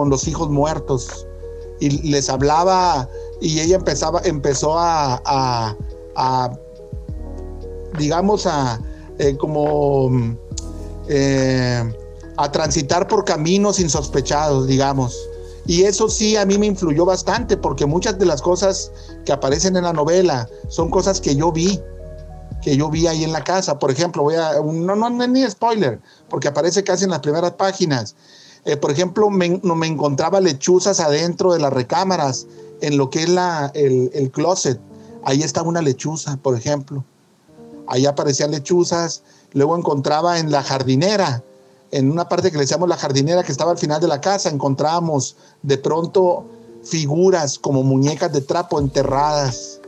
los 0.10 0.28
hijos 0.28 0.50
muertos 0.50 1.26
y 1.80 1.90
les 2.10 2.30
hablaba 2.30 3.08
y 3.40 3.62
ella 3.62 3.78
empezaba, 3.78 4.22
empezó 4.26 4.76
a, 4.78 5.76
digamos, 7.98 8.46
a 8.46 8.80
eh, 9.20 9.38
como 9.38 10.10
eh, 11.08 11.94
a 12.38 12.52
transitar 12.52 13.08
por 13.08 13.24
caminos 13.24 13.80
insospechados, 13.80 14.68
digamos. 14.68 15.18
Y 15.66 15.84
eso 15.84 16.10
sí 16.10 16.36
a 16.36 16.46
mí 16.46 16.58
me 16.58 16.66
influyó 16.66 17.06
bastante 17.06 17.56
porque 17.56 17.86
muchas 17.86 18.20
de 18.20 18.26
las 18.26 18.42
cosas 18.42 18.92
que 19.26 19.32
aparecen 19.32 19.78
en 19.78 19.84
la 19.84 19.94
novela 19.94 20.50
son 20.68 20.90
cosas 20.90 21.22
que 21.22 21.36
yo 21.36 21.52
vi 21.52 21.80
que 22.64 22.78
yo 22.78 22.90
vi 22.90 23.08
ahí 23.08 23.24
en 23.24 23.34
la 23.34 23.44
casa. 23.44 23.78
Por 23.78 23.92
ejemplo, 23.92 24.24
voy 24.24 24.36
a, 24.36 24.54
no, 24.54 24.96
no, 24.96 25.10
no 25.10 25.28
ni 25.28 25.50
spoiler, 25.50 26.00
porque 26.30 26.48
aparece 26.48 26.84
casi 26.84 27.04
en 27.04 27.12
las 27.12 27.20
primeras 27.20 27.52
páginas. 27.52 28.16
Eh, 28.66 28.78
por 28.78 28.92
ejemplo, 28.92 29.30
me, 29.30 29.60
encontraba 29.86 30.40
lechuzas 30.40 31.00
adentro 31.00 31.54
de 31.54 31.60
las 31.60 31.74
recámaras, 31.74 32.48
en 32.82 32.98
lo 32.98 33.10
que 33.10 33.24
es 33.24 33.30
la, 33.30 33.72
el, 33.76 34.10
el 34.14 34.32
closet. 34.32 34.80
Ahí 35.24 35.44
estaba 35.44 35.68
una 35.68 35.82
lechuza, 35.82 36.38
por 36.38 36.58
ejemplo. 36.58 37.04
Ahí 37.88 38.06
aparecían 38.06 38.52
lechuzas. 38.52 39.24
Luego 39.52 39.78
encontraba 39.78 40.40
en 40.40 40.52
la 40.52 40.64
jardinera, 40.64 41.44
en 41.94 42.12
una 42.12 42.28
parte 42.28 42.50
que 42.50 42.58
le 42.58 42.64
decíamos 42.64 42.90
la 42.90 42.98
jardinera 42.98 43.44
que 43.44 43.52
estaba 43.52 43.72
al 43.72 43.78
final 43.78 44.02
de 44.02 44.08
la 44.08 44.20
casa, 44.20 44.50
encontrábamos 44.50 45.38
de 45.62 45.78
pronto 45.78 46.44
figuras 46.84 47.60
como 47.60 47.84
muñecas 47.84 48.34
de 48.34 48.42
trapo 48.42 48.80
enterradas 48.80 49.80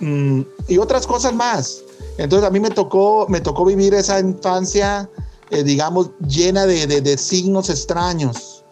mm, 0.00 0.42
y 0.68 0.76
otras 0.76 1.06
cosas 1.06 1.34
más. 1.34 1.82
Entonces 2.18 2.46
a 2.46 2.50
mí 2.50 2.60
me 2.60 2.68
tocó, 2.68 3.26
me 3.30 3.40
tocó 3.40 3.64
vivir 3.64 3.94
esa 3.94 4.20
infancia, 4.20 5.08
eh, 5.50 5.64
digamos, 5.64 6.10
llena 6.28 6.66
de, 6.66 6.86
de, 6.86 7.16
signos 7.16 7.70
extraños. 7.70 8.62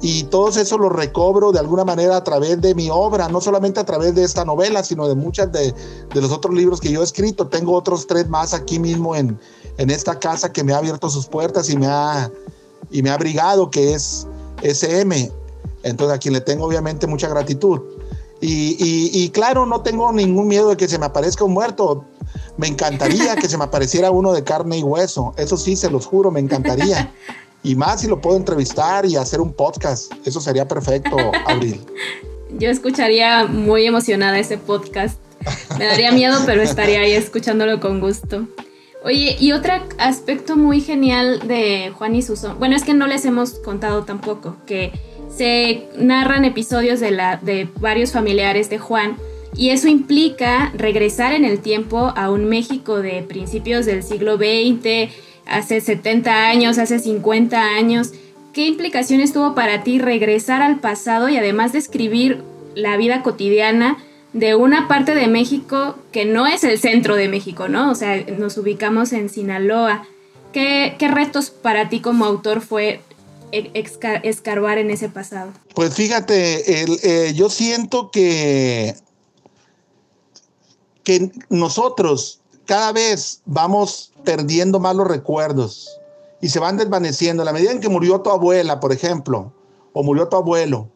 Y 0.00 0.24
todo 0.24 0.48
eso 0.48 0.76
lo 0.78 0.88
recobro 0.88 1.52
de 1.52 1.60
alguna 1.60 1.84
manera 1.84 2.16
a 2.16 2.24
través 2.24 2.60
de 2.60 2.74
mi 2.74 2.90
obra, 2.90 3.28
no 3.28 3.40
solamente 3.40 3.78
a 3.78 3.84
través 3.84 4.16
de 4.16 4.24
esta 4.24 4.44
novela, 4.44 4.82
sino 4.82 5.06
de 5.06 5.14
muchas 5.14 5.52
de, 5.52 5.72
de 6.12 6.20
los 6.20 6.32
otros 6.32 6.52
libros 6.56 6.80
que 6.80 6.90
yo 6.90 7.02
he 7.02 7.04
escrito. 7.04 7.46
Tengo 7.46 7.72
otros 7.72 8.08
tres 8.08 8.28
más 8.28 8.52
aquí 8.52 8.80
mismo 8.80 9.14
en, 9.14 9.38
en 9.78 9.90
esta 9.90 10.18
casa 10.18 10.52
que 10.52 10.64
me 10.64 10.72
ha 10.72 10.78
abierto 10.78 11.08
sus 11.10 11.26
puertas 11.26 11.70
y 11.70 11.76
me 11.76 11.86
ha, 11.86 12.30
y 12.90 13.02
me 13.02 13.10
ha 13.10 13.14
abrigado, 13.14 13.70
que 13.70 13.94
es 13.94 14.26
SM. 14.62 15.30
Entonces 15.82 16.16
a 16.16 16.18
quien 16.18 16.34
le 16.34 16.40
tengo 16.40 16.64
obviamente 16.66 17.06
mucha 17.06 17.28
gratitud. 17.28 17.80
Y, 18.40 18.76
y, 18.78 19.10
y, 19.12 19.30
claro, 19.30 19.66
no 19.66 19.82
tengo 19.82 20.12
ningún 20.12 20.48
miedo 20.48 20.70
de 20.70 20.76
que 20.76 20.88
se 20.88 20.98
me 20.98 21.06
aparezca 21.06 21.44
un 21.44 21.52
muerto. 21.52 22.04
Me 22.56 22.66
encantaría 22.66 23.36
que 23.36 23.48
se 23.48 23.56
me 23.56 23.64
apareciera 23.64 24.10
uno 24.10 24.32
de 24.32 24.42
carne 24.42 24.78
y 24.78 24.82
hueso. 24.82 25.32
Eso 25.36 25.56
sí, 25.56 25.76
se 25.76 25.90
los 25.90 26.06
juro, 26.06 26.30
me 26.30 26.40
encantaría. 26.40 27.12
Y 27.64 27.76
más 27.76 28.00
si 28.00 28.08
lo 28.08 28.20
puedo 28.20 28.36
entrevistar 28.36 29.06
y 29.06 29.14
hacer 29.14 29.40
un 29.40 29.52
podcast. 29.52 30.12
Eso 30.24 30.40
sería 30.40 30.66
perfecto, 30.66 31.16
Abril. 31.46 31.80
Yo 32.58 32.68
escucharía 32.68 33.46
muy 33.46 33.86
emocionada 33.86 34.36
ese 34.38 34.58
podcast. 34.58 35.16
Me 35.78 35.86
daría 35.86 36.10
miedo, 36.10 36.40
pero 36.44 36.60
estaría 36.60 36.98
ahí 36.98 37.12
escuchándolo 37.12 37.78
con 37.78 38.00
gusto. 38.00 38.48
Oye, 39.04 39.36
y 39.40 39.52
otro 39.52 39.72
aspecto 39.98 40.56
muy 40.56 40.80
genial 40.80 41.46
de 41.48 41.92
Juan 41.96 42.14
y 42.14 42.22
Susan, 42.22 42.58
bueno, 42.58 42.76
es 42.76 42.84
que 42.84 42.94
no 42.94 43.06
les 43.06 43.24
hemos 43.24 43.54
contado 43.58 44.04
tampoco, 44.04 44.56
que 44.64 44.92
se 45.28 45.88
narran 45.96 46.44
episodios 46.44 47.00
de, 47.00 47.10
la, 47.10 47.36
de 47.36 47.68
varios 47.80 48.12
familiares 48.12 48.70
de 48.70 48.78
Juan 48.78 49.16
y 49.56 49.70
eso 49.70 49.88
implica 49.88 50.72
regresar 50.74 51.32
en 51.32 51.44
el 51.44 51.60
tiempo 51.60 52.12
a 52.16 52.30
un 52.30 52.48
México 52.48 53.02
de 53.02 53.22
principios 53.22 53.86
del 53.86 54.02
siglo 54.02 54.36
XX, 54.36 55.10
hace 55.46 55.80
70 55.80 56.48
años, 56.48 56.78
hace 56.78 56.98
50 56.98 57.60
años. 57.60 58.12
¿Qué 58.52 58.66
implicaciones 58.66 59.32
tuvo 59.32 59.54
para 59.54 59.82
ti 59.82 59.98
regresar 59.98 60.62
al 60.62 60.78
pasado 60.78 61.28
y 61.28 61.36
además 61.36 61.72
describir 61.72 62.42
la 62.74 62.96
vida 62.96 63.22
cotidiana 63.22 63.98
de 64.32 64.54
una 64.54 64.88
parte 64.88 65.14
de 65.14 65.28
México 65.28 65.96
que 66.10 66.24
no 66.24 66.46
es 66.46 66.64
el 66.64 66.78
centro 66.78 67.16
de 67.16 67.28
México, 67.28 67.68
¿no? 67.68 67.90
O 67.90 67.94
sea, 67.94 68.16
nos 68.38 68.56
ubicamos 68.56 69.12
en 69.12 69.28
Sinaloa. 69.28 70.06
¿Qué, 70.52 70.96
qué 70.98 71.08
retos 71.08 71.50
para 71.50 71.88
ti 71.88 72.00
como 72.00 72.24
autor 72.24 72.60
fue 72.60 73.00
escarbar 73.52 74.78
en 74.78 74.90
ese 74.90 75.08
pasado? 75.08 75.52
Pues 75.74 75.94
fíjate, 75.94 76.82
eh, 76.82 77.34
yo 77.34 77.50
siento 77.50 78.10
que 78.10 78.94
que 81.04 81.32
nosotros 81.48 82.40
cada 82.64 82.92
vez 82.92 83.42
vamos 83.44 84.12
perdiendo 84.24 84.78
más 84.78 84.94
los 84.94 85.06
recuerdos 85.06 85.98
y 86.40 86.48
se 86.48 86.58
van 86.58 86.76
desvaneciendo. 86.76 87.44
La 87.44 87.52
medida 87.52 87.72
en 87.72 87.80
que 87.80 87.88
murió 87.88 88.20
tu 88.20 88.30
abuela, 88.30 88.80
por 88.80 88.92
ejemplo, 88.92 89.52
o 89.92 90.02
murió 90.02 90.28
tu 90.28 90.36
abuelo, 90.36 90.88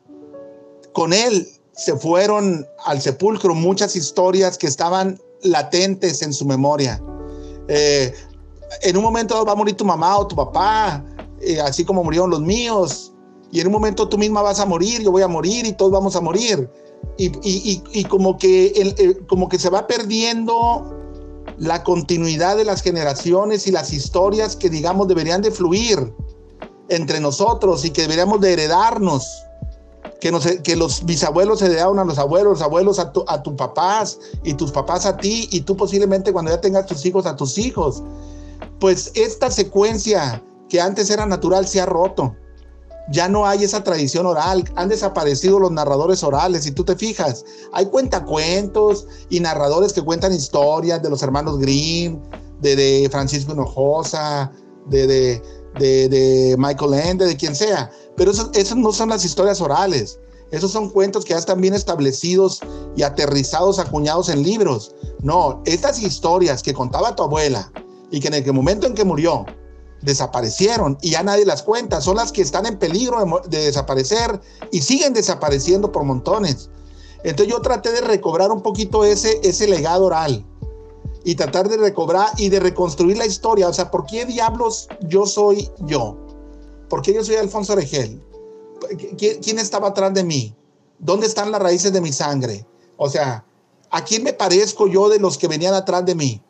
con 0.92 1.12
él 1.12 1.48
se 1.76 1.96
fueron 1.96 2.66
al 2.84 3.00
sepulcro 3.00 3.54
muchas 3.54 3.96
historias 3.96 4.58
que 4.58 4.66
estaban 4.66 5.20
latentes 5.42 6.22
en 6.22 6.32
su 6.32 6.44
memoria. 6.44 7.02
Eh, 7.68 8.12
en 8.82 8.96
un 8.96 9.02
momento 9.02 9.44
va 9.44 9.52
a 9.52 9.56
morir 9.56 9.76
tu 9.76 9.84
mamá 9.84 10.18
o 10.18 10.26
tu 10.26 10.34
papá, 10.34 11.04
eh, 11.40 11.60
así 11.60 11.84
como 11.84 12.02
murieron 12.02 12.30
los 12.30 12.40
míos, 12.40 13.12
y 13.52 13.60
en 13.60 13.68
un 13.68 13.74
momento 13.74 14.08
tú 14.08 14.18
misma 14.18 14.42
vas 14.42 14.58
a 14.58 14.66
morir, 14.66 15.02
yo 15.02 15.12
voy 15.12 15.22
a 15.22 15.28
morir 15.28 15.66
y 15.66 15.72
todos 15.72 15.92
vamos 15.92 16.16
a 16.16 16.20
morir 16.20 16.68
y, 17.16 18.04
como, 18.04 18.36
que 18.36 19.16
como 19.28 19.48
que 19.48 19.58
se 19.58 19.70
va 19.70 19.86
perdiendo 19.86 20.94
la 21.58 21.82
continuidad 21.82 22.56
de 22.56 22.64
las 22.64 22.82
generaciones 22.82 23.66
y 23.66 23.70
las 23.70 23.92
historias 23.92 24.56
que 24.56 24.68
digamos 24.68 25.08
deberían 25.08 25.42
de 25.42 25.50
fluir 25.50 26.12
entre 26.88 27.20
nosotros 27.20 27.84
y 27.84 27.90
que 27.90 28.02
deberíamos 28.02 28.40
de 28.40 28.52
heredarnos. 28.52 29.26
Que, 30.20 30.76
los 30.76 31.04
bisabuelos 31.04 31.62
heredaron 31.62 31.98
a 31.98 32.04
los 32.04 32.18
abuelos, 32.18 32.54
los 32.54 32.62
abuelos 32.62 32.98
a, 32.98 33.12
a 33.28 33.42
tus 33.42 33.54
papás 33.54 34.18
y 34.42 34.54
tus 34.54 34.72
papás 34.72 35.06
a 35.06 35.16
ti 35.16 35.48
y 35.52 35.60
tú 35.60 35.76
posiblemente 35.76 36.32
cuando 36.32 36.50
ya 36.50 36.60
tengas 36.60 36.86
tus 36.86 37.04
hijos 37.04 37.26
a 37.26 37.36
tus 37.36 37.58
hijos. 37.58 38.02
Pues 38.80 39.12
esta 39.14 39.50
secuencia 39.50 40.42
que 40.68 40.80
antes 40.80 41.10
era 41.10 41.26
natural 41.26 41.66
se 41.66 41.80
ha 41.80 41.86
roto 41.86 42.34
ya 43.08 43.28
no 43.28 43.46
hay 43.46 43.64
esa 43.64 43.84
tradición 43.84 44.26
oral, 44.26 44.64
han 44.74 44.88
desaparecido 44.88 45.58
los 45.60 45.70
narradores 45.70 46.22
orales, 46.22 46.64
si 46.64 46.72
tú 46.72 46.84
te 46.84 46.96
fijas, 46.96 47.44
hay 47.72 47.86
cuentacuentos 47.86 49.06
y 49.30 49.40
narradores 49.40 49.92
que 49.92 50.02
cuentan 50.02 50.32
historias 50.32 51.02
de 51.02 51.10
los 51.10 51.22
hermanos 51.22 51.58
Grimm, 51.58 52.20
de, 52.60 53.08
Francisco 53.10 53.52
Hinojosa, 53.52 54.50
de, 54.86 55.06
de, 55.06 55.42
de, 55.78 56.56
Michael 56.58 56.94
Ende, 56.94 57.26
de 57.26 57.36
quien 57.36 57.54
sea, 57.54 57.90
pero 58.16 58.30
esos, 58.30 58.76
no 58.76 58.92
son 58.92 59.10
las 59.10 59.24
historias 59.24 59.60
orales, 59.60 60.18
esos 60.50 60.70
son 60.70 60.90
cuentos 60.90 61.24
que 61.24 61.30
ya 61.30 61.38
están 61.38 61.60
bien 61.60 61.74
establecidos 61.74 62.60
y 62.96 63.02
aterrizados, 63.02 63.78
acuñados 63.78 64.28
en 64.28 64.42
libros. 64.42 64.94
No, 65.20 65.60
estas 65.64 66.00
historias 66.00 66.62
que 66.62 66.72
contaba 66.72 67.16
tu 67.16 67.24
abuela 67.24 67.72
y 68.10 68.20
que 68.20 68.28
en 68.28 68.34
el 68.34 68.52
momento 68.52 68.86
en 68.86 68.94
que 68.94 69.04
murió, 69.04 69.44
desaparecieron 70.02 70.98
y 71.02 71.10
ya 71.10 71.22
nadie 71.22 71.44
las 71.44 71.62
cuenta, 71.62 72.00
son 72.00 72.16
las 72.16 72.30
que 72.30 72.42
están 72.42 72.66
en 72.66 72.78
peligro 72.78 73.18
de, 73.48 73.58
desaparecer 73.58 74.40
y 74.70 74.82
siguen 74.82 75.12
desapareciendo 75.12 75.90
por 75.90 76.04
montones. 76.04 76.70
Entonces 77.24 77.52
yo 77.52 77.60
traté 77.60 77.90
de 77.90 78.02
recobrar 78.02 78.52
un 78.52 78.62
poquito 78.62 79.04
ese, 79.04 79.40
ese 79.42 79.66
legado 79.66 80.04
oral 80.04 80.44
y 81.26 81.34
tratar 81.34 81.68
de 81.68 81.76
recobrar 81.76 82.28
y 82.36 82.50
de 82.50 82.60
reconstruir 82.60 83.18
la 83.18 83.26
historia. 83.26 83.68
O 83.68 83.72
sea, 83.72 83.90
¿por 83.90 84.06
qué 84.06 84.24
diablos 84.24 84.86
yo 85.08 85.26
soy 85.26 85.68
yo? 85.80 86.16
¿Por 86.88 87.02
qué 87.02 87.12
yo 87.12 87.24
soy 87.24 87.34
Alfonso 87.34 87.74
Regel? 87.74 88.22
¿Quién 89.18 89.58
estaba 89.58 89.88
atrás 89.88 90.14
de 90.14 90.22
mí? 90.22 90.54
¿Dónde 91.00 91.26
están 91.26 91.50
las 91.50 91.60
raíces 91.60 91.92
de 91.92 92.00
mi 92.00 92.12
sangre? 92.12 92.64
O 92.96 93.10
sea, 93.10 93.44
¿a 93.90 94.04
quién 94.04 94.22
me 94.22 94.34
parezco 94.34 94.86
yo 94.86 95.08
de 95.08 95.18
los 95.18 95.36
que 95.36 95.48
venían 95.48 95.74
atrás 95.74 96.06
de 96.06 96.14
mí? 96.14 96.40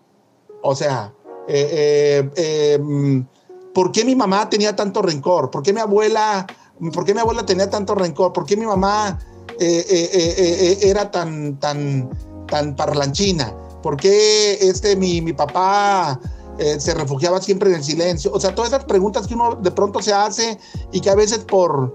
O 0.60 0.76
sea, 0.76 1.14
eh, 1.48 2.28
eh, 2.28 2.30
eh, 2.36 3.24
¿por 3.72 3.90
qué 3.90 4.04
mi 4.04 4.14
mamá 4.14 4.50
tenía 4.50 4.76
tanto 4.76 5.00
rencor? 5.00 5.50
¿Por 5.50 5.62
qué 5.62 5.72
mi 5.72 5.80
abuela, 5.80 6.46
por 6.92 7.06
qué 7.06 7.14
mi 7.14 7.20
abuela 7.20 7.46
tenía 7.46 7.70
tanto 7.70 7.94
rencor? 7.94 8.34
¿Por 8.34 8.44
qué 8.44 8.58
mi 8.58 8.66
mamá 8.66 9.18
era 9.58 11.10
tan, 11.10 11.58
tan, 11.58 12.10
tan 12.46 12.76
parlanchina? 12.76 13.54
¿Por 13.86 13.96
qué 13.96 14.54
este, 14.54 14.96
mi, 14.96 15.20
mi 15.20 15.32
papá 15.32 16.18
se 16.58 16.92
refugiaba 16.92 17.40
siempre 17.40 17.70
en 17.70 17.76
el 17.76 17.84
silencio? 17.84 18.32
O 18.34 18.40
sea, 18.40 18.52
todas 18.52 18.72
esas 18.72 18.84
preguntas 18.84 19.28
que 19.28 19.34
uno 19.34 19.54
de 19.54 19.70
pronto 19.70 20.02
se 20.02 20.12
hace 20.12 20.58
y 20.90 21.00
que 21.00 21.08
a 21.08 21.14
veces 21.14 21.38
por, 21.38 21.92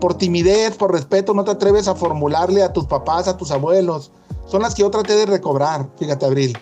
por 0.00 0.14
timidez, 0.14 0.76
por 0.76 0.92
respeto, 0.92 1.34
no 1.34 1.42
te 1.42 1.50
atreves 1.50 1.88
a 1.88 1.96
formularle 1.96 2.62
a 2.62 2.72
tus 2.72 2.86
papás, 2.86 3.26
a 3.26 3.36
tus 3.36 3.50
abuelos, 3.50 4.12
son 4.46 4.62
las 4.62 4.76
que 4.76 4.82
yo 4.82 4.90
traté 4.92 5.16
de 5.16 5.26
recobrar, 5.26 5.90
fíjate, 5.98 6.26
Abril. 6.26 6.56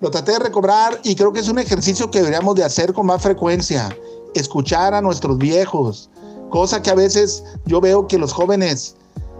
Lo 0.00 0.10
traté 0.10 0.32
de 0.32 0.40
recobrar 0.40 1.00
y 1.04 1.14
creo 1.14 1.32
que 1.32 1.40
es 1.40 1.48
un 1.48 1.58
ejercicio 1.58 2.10
que 2.10 2.18
deberíamos 2.18 2.54
de 2.54 2.64
hacer 2.64 2.92
con 2.92 3.06
más 3.06 3.22
frecuencia 3.22 3.96
escuchar 4.34 4.92
a 4.92 5.00
nuestros 5.00 5.38
viejos, 5.38 6.10
cosa 6.50 6.82
que 6.82 6.90
a 6.90 6.94
veces 6.94 7.44
yo 7.64 7.80
veo 7.80 8.06
que 8.06 8.18
los 8.18 8.34
jóvenes 8.34 8.94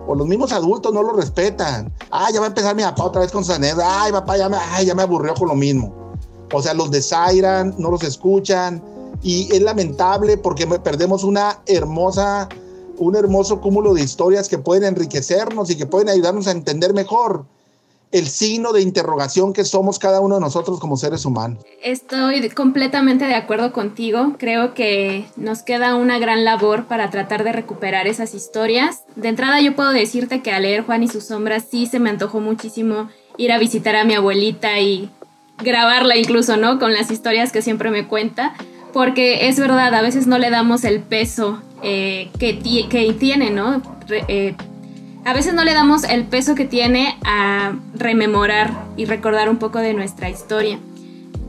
o 0.08 0.14
los 0.14 0.26
mismos 0.26 0.52
adultos 0.52 0.92
no 0.92 1.02
lo 1.02 1.12
respetan. 1.12 1.92
Ah, 2.10 2.30
ya 2.32 2.40
va 2.40 2.46
a 2.46 2.48
empezar 2.48 2.74
mi 2.74 2.82
papá 2.82 3.04
otra 3.04 3.20
vez 3.20 3.30
con 3.30 3.44
su 3.44 3.52
Ay, 3.52 4.10
papá, 4.10 4.38
ya 4.38 4.48
me, 4.48 4.56
ya 4.84 4.94
me 4.94 5.02
aburrió 5.02 5.34
con 5.34 5.48
lo 5.48 5.54
mismo. 5.54 5.94
O 6.52 6.62
sea, 6.62 6.72
los 6.72 6.90
desairan, 6.90 7.74
no 7.78 7.90
los 7.90 8.02
escuchan. 8.02 8.82
Y 9.22 9.54
es 9.54 9.60
lamentable 9.60 10.38
porque 10.38 10.66
perdemos 10.66 11.24
una 11.24 11.60
hermosa, 11.66 12.48
un 12.96 13.16
hermoso 13.16 13.60
cúmulo 13.60 13.92
de 13.92 14.00
historias 14.00 14.48
que 14.48 14.56
pueden 14.56 14.84
enriquecernos 14.84 15.68
y 15.68 15.76
que 15.76 15.84
pueden 15.84 16.08
ayudarnos 16.08 16.46
a 16.46 16.52
entender 16.52 16.94
mejor 16.94 17.44
el 18.10 18.28
signo 18.28 18.72
de 18.72 18.80
interrogación 18.80 19.52
que 19.52 19.64
somos 19.64 19.98
cada 19.98 20.20
uno 20.20 20.36
de 20.36 20.40
nosotros 20.40 20.80
como 20.80 20.96
seres 20.96 21.24
humanos. 21.24 21.64
Estoy 21.82 22.48
completamente 22.50 23.26
de 23.26 23.34
acuerdo 23.34 23.72
contigo. 23.72 24.34
Creo 24.38 24.74
que 24.74 25.26
nos 25.36 25.62
queda 25.62 25.94
una 25.94 26.18
gran 26.18 26.44
labor 26.44 26.86
para 26.86 27.10
tratar 27.10 27.44
de 27.44 27.52
recuperar 27.52 28.06
esas 28.06 28.34
historias. 28.34 29.02
De 29.16 29.28
entrada 29.28 29.60
yo 29.60 29.76
puedo 29.76 29.90
decirte 29.90 30.42
que 30.42 30.52
al 30.52 30.62
leer 30.62 30.84
Juan 30.84 31.02
y 31.02 31.08
sus 31.08 31.24
sombras 31.24 31.66
sí 31.70 31.86
se 31.86 31.98
me 31.98 32.10
antojó 32.10 32.40
muchísimo 32.40 33.08
ir 33.36 33.52
a 33.52 33.58
visitar 33.58 33.94
a 33.94 34.04
mi 34.04 34.14
abuelita 34.14 34.80
y 34.80 35.10
grabarla 35.58 36.16
incluso, 36.16 36.56
¿no? 36.56 36.78
Con 36.78 36.92
las 36.92 37.10
historias 37.10 37.52
que 37.52 37.62
siempre 37.62 37.90
me 37.90 38.06
cuenta. 38.06 38.54
Porque 38.92 39.48
es 39.48 39.60
verdad, 39.60 39.94
a 39.94 40.00
veces 40.00 40.26
no 40.26 40.38
le 40.38 40.48
damos 40.48 40.84
el 40.84 41.00
peso 41.00 41.60
eh, 41.82 42.30
que, 42.38 42.58
que, 42.88 43.12
tiene, 43.12 43.50
¿no? 43.50 43.82
Eh, 44.08 44.56
a 45.28 45.34
veces 45.34 45.52
no 45.52 45.62
le 45.62 45.74
damos 45.74 46.04
el 46.04 46.24
peso 46.24 46.54
que 46.54 46.64
tiene 46.64 47.18
a 47.22 47.74
rememorar 47.94 48.72
y 48.96 49.04
recordar 49.04 49.50
un 49.50 49.58
poco 49.58 49.78
de 49.78 49.92
nuestra 49.92 50.30
historia. 50.30 50.78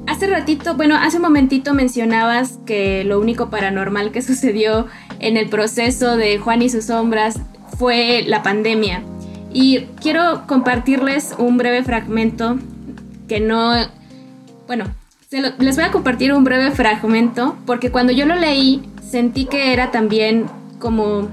Hace 0.06 0.28
ratito, 0.28 0.76
bueno, 0.76 0.98
hace 0.98 1.16
un 1.16 1.24
momentito 1.24 1.74
mencionabas 1.74 2.60
que 2.66 3.06
lo 3.06 3.22
único 3.22 3.50
paranormal 3.50 4.12
que 4.12 4.22
sucedió 4.22 4.88
en 5.20 5.38
el 5.38 5.48
proceso 5.48 6.18
de 6.18 6.40
Juan 6.40 6.62
y 6.62 6.68
sus 6.68 6.88
sombras 6.88 7.40
fue 7.78 8.26
la 8.28 8.44
pandemia. 8.44 9.02
Y 9.54 9.86
quiero 10.02 10.44
compartirles 10.46 11.34
un 11.38 11.56
breve 11.56 11.82
fragmento 11.82 12.60
que 13.30 13.40
no... 13.40 13.72
Bueno, 14.68 14.88
les 15.32 15.78
voy 15.78 15.86
a 15.86 15.92
compartir 15.92 16.34
un 16.34 16.44
breve 16.44 16.72
fragmento 16.72 17.56
porque 17.66 17.92
cuando 17.92 18.12
yo 18.12 18.26
lo 18.26 18.36
leí 18.36 18.82
sentí 19.10 19.46
que 19.46 19.72
era 19.72 19.90
también 19.90 20.48
como 20.80 21.30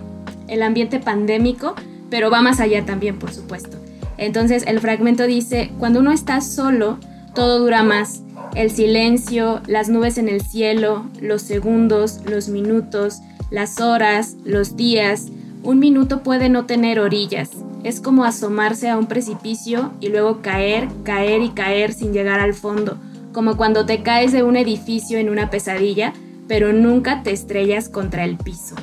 el 0.47 0.63
ambiente 0.63 1.01
pandémico, 1.01 1.75
pero 2.17 2.31
va 2.31 2.41
más 2.41 2.61
allá 2.61 2.83
también, 2.87 3.19
por 3.19 3.31
supuesto. 3.31 3.77
Entonces 4.17 4.65
el 4.67 4.81
fragmento 4.81 5.27
dice, 5.27 5.71
cuando 5.79 6.01
uno 6.01 6.13
está 6.13 6.41
solo, 6.41 6.99
todo 7.35 7.59
dura 7.59 7.83
más. 7.83 8.23
El 8.55 8.71
silencio, 8.71 9.61
las 9.67 9.91
nubes 9.91 10.17
en 10.17 10.31
el 10.31 10.41
cielo, 10.41 11.05
los 11.21 11.43
segundos, 11.43 12.23
los 12.25 12.49
minutos, 12.49 13.19
las 13.51 13.83
horas, 13.83 14.35
los 14.47 14.79
días. 14.79 15.27
Un 15.63 15.79
minuto 15.79 16.23
puede 16.23 16.49
no 16.49 16.65
tener 16.65 17.01
orillas. 17.01 17.51
Es 17.85 18.01
como 18.01 18.25
asomarse 18.25 18.89
a 18.89 18.97
un 18.97 19.09
precipicio 19.09 19.93
y 20.01 20.09
luego 20.09 20.41
caer, 20.41 20.89
caer 21.05 21.43
y 21.43 21.51
caer 21.51 21.93
sin 21.93 22.15
llegar 22.15 22.41
al 22.41 22.55
fondo, 22.55 22.97
como 23.35 23.59
cuando 23.59 23.85
te 23.85 24.03
caes 24.03 24.33
de 24.33 24.43
un 24.43 24.57
edificio 24.57 25.19
en 25.19 25.29
una 25.29 25.51
pesadilla, 25.51 26.15
pero 26.49 26.73
nunca 26.73 27.23
te 27.23 27.33
estrellas 27.33 27.91
contra 27.91 28.25
el 28.25 28.39
piso. 28.39 28.75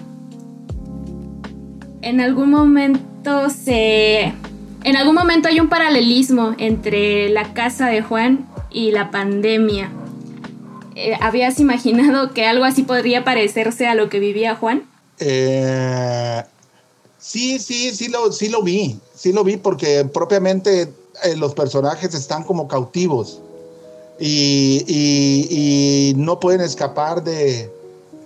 En 2.04 2.22
algún 2.22 2.52
momento 2.52 3.12
se 3.50 4.34
en 4.84 4.98
algún 4.98 5.16
momento 5.16 5.48
hay 5.48 5.60
un 5.60 5.70
paralelismo 5.70 6.56
entre 6.58 7.30
la 7.30 7.54
casa 7.54 7.88
de 7.88 8.02
Juan 8.02 8.50
y 8.70 8.92
la 8.92 9.12
pandemia. 9.12 9.90
Eh, 10.96 11.14
¿Habías 11.22 11.60
imaginado 11.60 12.34
que 12.34 12.46
algo 12.46 12.66
así 12.66 12.84
podría 12.84 13.24
parecerse 13.24 13.88
a 13.88 13.96
lo 13.96 14.10
que 14.10 14.20
vivía 14.20 14.56
Juan? 14.56 14.84
Eh, 15.20 16.44
sí, 17.18 17.60
sí, 17.60 17.96
sí 17.96 18.10
lo, 18.10 18.32
sí 18.32 18.50
lo 18.50 18.62
vi. 18.62 19.00
Sí 19.16 19.32
lo 19.32 19.44
vi 19.46 19.56
porque 19.56 20.04
propiamente 20.04 20.82
eh, 20.82 21.36
los 21.38 21.54
personajes 21.54 22.14
están 22.14 22.44
como 22.44 22.68
cautivos 22.68 23.40
y, 24.20 26.14
no 26.18 26.40
pueden 26.40 26.62
escapar 26.62 27.24
de, 27.24 27.72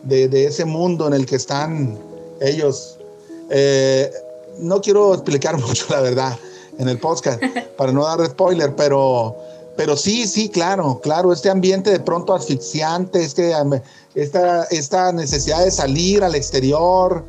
ese 0.10 0.66
mundo 0.66 1.08
en 1.08 1.14
el 1.14 1.26
que 1.26 1.36
están 1.36 1.98
ellos. 2.42 2.98
No 4.60 4.82
quiero 4.82 5.14
explicar 5.14 5.58
mucho, 5.62 5.86
la 5.90 6.02
verdad 6.02 6.38
en 6.78 6.90
el 6.90 7.00
podcast, 7.00 7.42
para 7.78 7.92
no 7.92 8.04
dar 8.04 8.26
spoiler, 8.26 8.76
pero, 8.76 9.36
pero 9.76 9.98
sí, 9.98 10.28
sí, 10.28 10.50
claro, 10.50 11.00
claro, 11.02 11.34
este 11.34 11.50
ambiente 11.50 11.90
de 11.90 12.00
pronto 12.00 12.34
asfixiante, 12.34 13.24
este, 13.24 13.54
esta, 14.16 14.64
esta 14.66 15.12
necesidad 15.12 15.64
de 15.64 15.72
salir 15.72 16.24
al 16.24 16.36
exterior, 16.36 17.26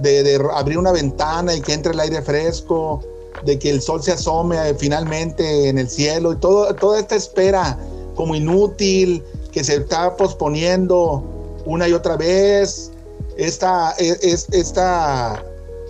de, 0.00 0.40
abrir 0.52 0.78
una 0.78 0.92
ventana 0.92 1.54
y 1.54 1.60
que 1.60 1.74
entre 1.74 1.92
el 1.92 2.00
aire 2.00 2.22
fresco, 2.22 3.02
de 3.44 3.58
que 3.58 3.70
el 3.70 3.80
sol 3.80 4.02
se 4.02 4.12
asome 4.12 4.56
eh, 4.56 4.74
finalmente 4.74 5.68
en 5.68 5.78
el 5.78 5.88
cielo 5.88 6.32
y 6.32 6.36
todo, 6.36 6.74
toda 6.74 6.98
esta 6.98 7.16
espera 7.16 7.78
como 8.14 8.34
inútil 8.34 9.22
que 9.52 9.64
se 9.64 9.76
está 9.76 10.16
posponiendo 10.16 11.24
una 11.64 11.88
y 11.88 11.92
otra 11.92 12.16
vez, 12.16 12.90
esta, 13.36 13.94
e, 13.98 14.18
es, 14.22 14.46
esta 14.50 15.42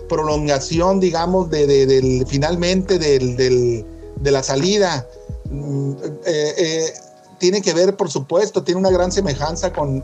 prolongación, 0.07 0.99
digamos, 0.99 1.49
de, 1.49 2.25
finalmente 2.27 2.99
de 2.99 4.31
la 4.31 4.43
salida. 4.43 5.07
Mm, 5.49 5.91
eh, 6.25 6.53
eh, 6.57 6.93
tiene 7.37 7.61
que 7.61 7.73
ver, 7.73 7.95
por 7.95 8.09
supuesto, 8.09 8.63
tiene 8.63 8.79
una 8.79 8.91
gran 8.91 9.11
semejanza 9.11 9.73
con, 9.73 10.03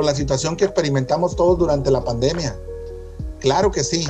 la 0.00 0.14
situación 0.14 0.56
que 0.56 0.64
experimentamos 0.64 1.36
todos 1.36 1.58
durante 1.58 1.90
la 1.90 2.02
pandemia. 2.02 2.56
Claro 3.38 3.70
que 3.70 3.84
sí. 3.84 4.06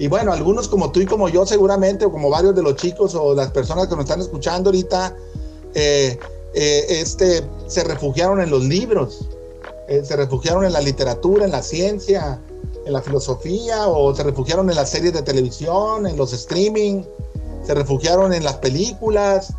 Y 0.00 0.08
bueno, 0.08 0.32
algunos 0.32 0.66
como 0.66 0.90
tú 0.90 1.00
y 1.00 1.06
como 1.06 1.28
yo 1.28 1.46
seguramente, 1.46 2.04
o 2.04 2.10
como 2.10 2.30
varios 2.30 2.56
de 2.56 2.62
los 2.62 2.74
chicos 2.74 3.14
o 3.14 3.32
las 3.32 3.52
personas 3.52 3.86
que 3.86 3.94
nos 3.94 4.06
están 4.06 4.20
escuchando 4.20 4.70
ahorita, 4.70 5.14
eh, 5.74 6.18
este, 6.52 7.44
se 7.68 7.84
refugiaron 7.84 8.40
en 8.40 8.50
los 8.50 8.64
libros, 8.64 9.28
se 10.02 10.16
refugiaron 10.16 10.64
en 10.64 10.72
la 10.72 10.80
literatura, 10.80 11.44
en 11.44 11.52
la 11.52 11.62
ciencia, 11.62 12.40
en 12.84 12.92
la 12.92 13.02
filosofía 13.02 13.88
o 13.88 14.14
se 14.14 14.22
refugiaron 14.22 14.68
en 14.70 14.76
las 14.76 14.90
series 14.90 15.12
de 15.12 15.22
televisión, 15.22 16.06
en 16.06 16.16
los 16.16 16.32
streaming, 16.32 17.02
se 17.66 17.74
refugiaron 17.74 18.32
en 18.32 18.44
las 18.44 18.56
películas, 18.56 19.52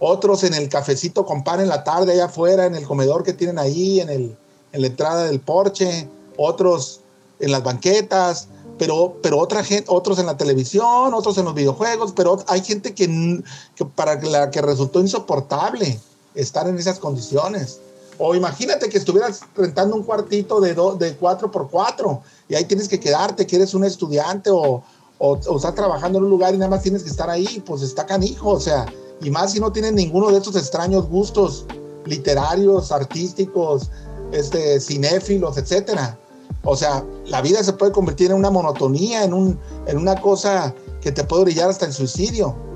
otros 0.00 0.44
en 0.44 0.54
el 0.54 0.68
cafecito 0.68 1.26
con 1.26 1.42
pan 1.42 1.60
en 1.60 1.68
la 1.68 1.84
tarde 1.84 2.12
allá 2.12 2.26
afuera, 2.26 2.66
en 2.66 2.74
el 2.74 2.86
comedor 2.86 3.24
que 3.24 3.32
tienen 3.32 3.58
ahí, 3.58 4.00
en, 4.00 4.10
el, 4.10 4.36
en 4.72 4.80
la 4.80 4.86
entrada 4.86 5.24
del 5.24 5.40
porche, 5.40 6.08
otros 6.36 7.00
en 7.40 7.50
las 7.50 7.62
banquetas, 7.62 8.48
pero, 8.78 9.16
pero 9.22 9.38
otra 9.38 9.64
gente, 9.64 9.86
otros 9.88 10.18
en 10.18 10.26
la 10.26 10.36
televisión, 10.36 11.12
otros 11.14 11.36
en 11.38 11.44
los 11.44 11.54
videojuegos, 11.54 12.12
pero 12.14 12.42
hay 12.46 12.62
gente 12.62 12.94
que, 12.94 13.42
que 13.74 13.84
para 13.84 14.20
la 14.22 14.50
que 14.50 14.62
resultó 14.62 15.00
insoportable 15.00 15.98
estar 16.34 16.68
en 16.68 16.78
esas 16.78 16.98
condiciones. 16.98 17.80
O 18.18 18.34
imagínate 18.34 18.88
que 18.88 18.98
estuvieras 18.98 19.40
rentando 19.56 19.94
un 19.94 20.02
cuartito 20.02 20.60
de, 20.60 20.74
de 20.98 21.16
4 21.16 21.50
por 21.50 21.70
4 21.70 22.20
y 22.48 22.54
ahí 22.56 22.64
tienes 22.64 22.88
que 22.88 22.98
quedarte, 22.98 23.46
que 23.46 23.56
eres 23.56 23.74
un 23.74 23.84
estudiante 23.84 24.50
o, 24.50 24.82
o, 25.18 25.36
estás 25.36 25.74
trabajando 25.74 26.18
en 26.18 26.24
un 26.24 26.30
lugar 26.30 26.54
y 26.54 26.58
nada 26.58 26.70
más 26.70 26.82
tienes 26.82 27.04
que 27.04 27.10
estar 27.10 27.30
ahí, 27.30 27.62
pues 27.64 27.82
está 27.82 28.06
canijo, 28.06 28.50
o 28.50 28.60
sea, 28.60 28.86
y 29.22 29.30
más 29.30 29.52
si 29.52 29.60
no 29.60 29.72
tienes 29.72 29.92
ninguno 29.92 30.30
de 30.30 30.38
esos 30.38 30.56
extraños 30.56 31.08
gustos 31.08 31.66
literarios, 32.06 32.90
artísticos, 32.90 33.90
este, 34.32 34.80
cinéfilos, 34.80 35.56
etcétera. 35.56 36.18
O 36.64 36.76
sea, 36.76 37.04
la 37.26 37.40
vida 37.40 37.62
se 37.62 37.72
puede 37.72 37.92
convertir 37.92 38.30
en 38.30 38.36
una 38.36 38.50
monotonía, 38.50 39.22
en, 39.22 39.32
un, 39.32 39.58
en 39.86 39.96
una 39.96 40.20
cosa 40.20 40.74
que 41.00 41.12
te 41.12 41.22
puede 41.22 41.44
brillar 41.44 41.70
hasta 41.70 41.86
el 41.86 41.92
suicidio 41.92 42.67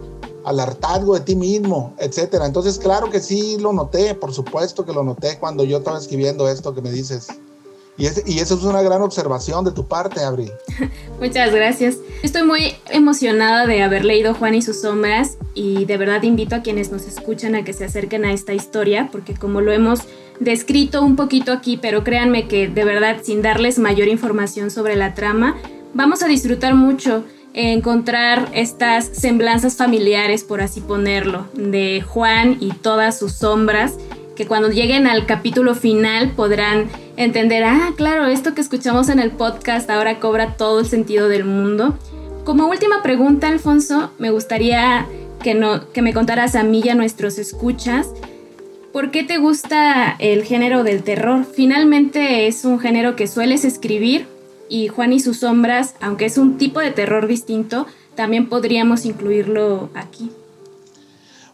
al 0.45 0.61
hartazgo 0.61 1.15
de 1.15 1.21
ti 1.21 1.37
mismo, 1.37 1.95
etcétera. 1.99 2.47
Entonces, 2.47 2.79
claro 2.79 3.11
que 3.11 3.21
sí 3.21 3.59
lo 3.59 3.73
noté, 3.73 4.15
por 4.15 4.33
supuesto 4.33 4.85
que 4.85 4.93
lo 4.93 5.05
noté 5.05 5.39
cuando 5.39 5.65
yo 5.65 5.79
estaba 5.79 5.99
escribiendo 5.99 6.49
esto 6.49 6.75
que 6.75 6.83
me 6.83 6.91
dices. 6.91 7.29
Y, 7.99 8.07
y 8.27 8.39
eso 8.39 8.55
es 8.55 8.63
una 8.65 8.83
gran 8.83 9.03
observación 9.03 9.65
de 9.65 9.73
tu 9.73 9.87
parte, 9.87 10.21
Abril. 10.23 10.51
Muchas 11.21 11.53
gracias. 11.53 11.97
Estoy 12.23 12.43
muy 12.43 12.75
emocionada 12.91 13.67
de 13.67 13.83
haber 13.83 14.05
leído 14.05 14.35
Juan 14.35 14.55
y 14.55 14.63
sus 14.63 14.81
sombras 14.81 15.37
y 15.55 15.85
de 15.85 15.97
verdad 15.99 16.23
invito 16.23 16.57
a 16.57 16.63
quienes 16.63 16.91
nos 16.91 17.07
escuchan 17.07 17.55
a 17.55 17.65
que 17.65 17.73
se 17.73 17.85
acerquen 17.85 18.25
a 18.25 18.33
esta 18.33 18.55
historia 18.55 19.11
porque 19.13 19.35
como 19.35 19.61
lo 19.61 19.73
hemos 19.73 20.01
descrito 20.41 21.03
un 21.03 21.17
poquito 21.17 21.53
aquí, 21.53 21.77
pero 21.77 22.03
créanme 22.03 22.49
que 22.49 22.69
de 22.69 22.85
verdad 22.85 23.19
sin 23.23 23.43
darles 23.43 23.79
mayor 23.79 24.09
información 24.09 24.71
sobre 24.71 24.97
la 24.97 25.15
trama, 25.15 25.57
vamos 25.95 26.23
a 26.23 26.27
disfrutar 26.27 26.75
mucho 26.75 27.25
encontrar 27.55 28.49
estas 28.53 29.07
semblanzas 29.07 29.77
familiares, 29.77 30.45
por 30.45 30.61
así 30.61 30.81
ponerlo, 30.81 31.47
de 31.55 32.03
Juan 32.03 32.57
y 32.61 32.73
todas 32.73 33.19
sus 33.19 33.33
sombras, 33.33 33.99
que 34.37 34.47
cuando 34.47 34.71
lleguen 34.71 35.07
al 35.07 35.27
capítulo 35.27 35.75
final 35.75 36.31
podrán 36.31 36.89
entender, 37.17 37.65
ah, 37.65 37.93
claro, 37.97 38.27
esto 38.27 38.55
que 38.55 38.63
escuchamos 38.63 39.09
en 39.09 39.19
el 39.19 39.31
podcast 39.31 39.91
ahora 39.91 40.19
cobra 40.19 40.57
todo 40.57 40.81
el 40.81 40.87
sentido 40.87 41.29
del 41.29 41.45
mundo. 41.45 41.99
Como 42.45 42.67
última 42.67 43.03
pregunta, 43.03 43.49
Alfonso, 43.49 44.11
me 44.19 44.31
gustaría 44.31 45.07
que, 45.43 45.55
no, 45.55 45.93
que 45.93 46.03
me 46.03 46.15
contaras 46.15 46.55
a 46.55 46.63
mí 46.63 46.81
y 46.85 46.89
a 46.89 46.95
nuestros 46.95 47.39
escuchas, 47.39 48.09
¿por 48.93 49.11
qué 49.11 49.23
te 49.23 49.39
gusta 49.39 50.17
el 50.19 50.45
género 50.45 50.85
del 50.85 51.03
terror? 51.03 51.45
Finalmente 51.45 52.47
es 52.47 52.65
un 52.65 52.81
género 52.81 53.17
que 53.17 53.27
sueles 53.27 53.65
escribir 53.65 54.27
y 54.73 54.89
Juan 54.89 55.13
y 55.13 55.21
sus 55.21 55.41
sombras, 55.41 55.97
aunque 56.01 56.25
es 56.25 56.39
un 56.39 56.57
tipo 56.57 56.81
de 56.81 56.93
terror 56.93 57.27
distinto, 57.27 57.87
también 58.15 58.49
podríamos 58.49 59.05
incluirlo 59.05 59.91
aquí. 59.95 60.33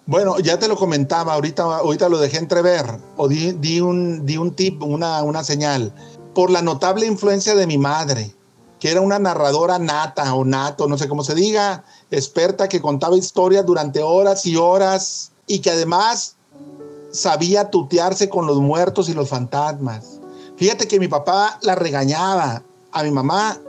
Bueno, 0.06 0.38
ya 0.38 0.60
te 0.60 0.68
lo 0.68 0.76
comentaba, 0.76 1.34
ahorita, 1.34 1.64
ahorita 1.64 2.08
lo 2.08 2.18
dejé 2.18 2.38
entrever, 2.38 2.86
o 3.16 3.26
di, 3.26 3.80
un, 3.80 4.24
di 4.24 4.36
un 4.36 4.54
tip, 4.54 4.84
una, 4.84 5.24
una 5.24 5.42
señal, 5.42 5.92
por 6.32 6.52
la 6.52 6.62
notable 6.62 7.06
influencia 7.06 7.56
de 7.56 7.66
mi 7.66 7.76
madre, 7.76 8.32
que 8.78 8.92
era 8.92 9.00
una 9.00 9.18
narradora 9.18 9.80
nata 9.80 10.32
o 10.36 10.44
nato, 10.44 10.86
no 10.86 10.96
sé 10.96 11.08
cómo 11.08 11.24
se 11.24 11.34
diga, 11.34 11.84
experta 12.12 12.68
que 12.68 12.80
contaba 12.80 13.16
historias 13.16 13.66
durante 13.66 14.00
horas 14.00 14.46
y 14.46 14.54
horas 14.54 15.32
y 15.48 15.58
que 15.58 15.72
además 15.72 16.36
sabía 17.10 17.68
tutearse 17.68 18.28
con 18.28 18.46
los 18.46 18.58
muertos 18.58 19.08
y 19.08 19.14
los 19.14 19.28
fantasmas. 19.28 20.20
Fíjate 20.56 20.86
que 20.86 21.00
mi 21.00 21.08
papá 21.08 21.58
la 21.62 21.74
regañaba 21.74 22.62
a 22.92 23.02
mi 23.02 23.10
mamá 23.10 23.60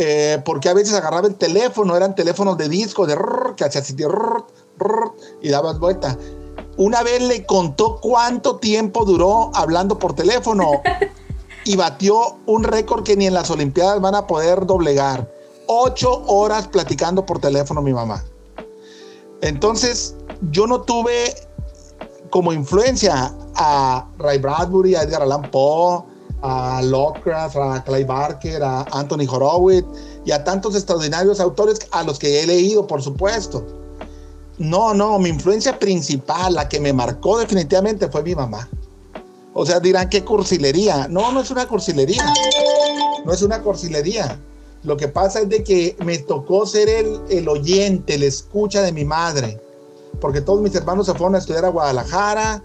eh, 0.00 0.40
porque 0.44 0.68
a 0.68 0.74
veces 0.74 0.94
agarraba 0.94 1.26
el 1.26 1.34
teléfono, 1.34 1.96
eran 1.96 2.14
teléfonos 2.14 2.56
de 2.56 2.68
disco, 2.68 3.04
de 3.04 3.16
que 3.56 3.64
hacía 3.64 3.80
así, 3.80 3.96
y 5.42 5.48
dabas 5.48 5.78
vuelta. 5.80 6.16
Una 6.76 7.02
vez 7.02 7.20
le 7.22 7.44
contó 7.44 7.98
cuánto 8.00 8.58
tiempo 8.58 9.04
duró 9.04 9.50
hablando 9.54 9.98
por 9.98 10.14
teléfono 10.14 10.82
y 11.64 11.74
batió 11.74 12.36
un 12.46 12.62
récord 12.62 13.02
que 13.02 13.16
ni 13.16 13.26
en 13.26 13.34
las 13.34 13.50
Olimpiadas 13.50 14.00
van 14.00 14.14
a 14.14 14.26
poder 14.26 14.66
doblegar. 14.66 15.28
Ocho 15.66 16.22
horas 16.26 16.68
platicando 16.68 17.26
por 17.26 17.40
teléfono 17.40 17.82
mi 17.82 17.92
mamá. 17.92 18.24
Entonces, 19.40 20.14
yo 20.52 20.68
no 20.68 20.82
tuve 20.82 21.34
como 22.30 22.52
influencia 22.52 23.34
a 23.56 24.08
Ray 24.18 24.38
Bradbury, 24.38 24.94
a 24.94 25.02
Edgar 25.02 25.22
Allan 25.22 25.50
Poe, 25.50 26.04
a 26.42 26.82
Lovecraft, 26.82 27.56
a 27.56 27.84
Clay 27.84 28.04
Barker, 28.04 28.62
a 28.62 28.82
Anthony 28.92 29.26
Horowitz 29.28 29.86
y 30.24 30.30
a 30.30 30.44
tantos 30.44 30.74
extraordinarios 30.74 31.40
autores 31.40 31.78
a 31.90 32.02
los 32.04 32.18
que 32.18 32.42
he 32.42 32.46
leído, 32.46 32.86
por 32.86 33.02
supuesto. 33.02 33.64
No, 34.58 34.92
no, 34.92 35.18
mi 35.18 35.28
influencia 35.28 35.78
principal, 35.78 36.54
la 36.54 36.68
que 36.68 36.80
me 36.80 36.92
marcó 36.92 37.38
definitivamente 37.38 38.08
fue 38.08 38.22
mi 38.22 38.34
mamá. 38.34 38.68
O 39.54 39.64
sea, 39.64 39.80
dirán, 39.80 40.08
¿qué 40.08 40.24
cursilería? 40.24 41.08
No, 41.08 41.32
no 41.32 41.40
es 41.40 41.50
una 41.50 41.66
cursilería. 41.66 42.24
No 43.24 43.32
es 43.32 43.42
una 43.42 43.62
cursilería. 43.62 44.40
Lo 44.84 44.96
que 44.96 45.08
pasa 45.08 45.40
es 45.40 45.48
de 45.48 45.64
que 45.64 45.96
me 46.04 46.18
tocó 46.18 46.66
ser 46.66 46.88
el, 46.88 47.20
el 47.30 47.48
oyente, 47.48 48.14
el 48.14 48.22
escucha 48.22 48.82
de 48.82 48.92
mi 48.92 49.04
madre. 49.04 49.60
Porque 50.20 50.40
todos 50.40 50.60
mis 50.60 50.74
hermanos 50.74 51.06
se 51.06 51.12
fueron 51.14 51.34
a 51.34 51.38
estudiar 51.38 51.64
a 51.64 51.70
Guadalajara 51.70 52.62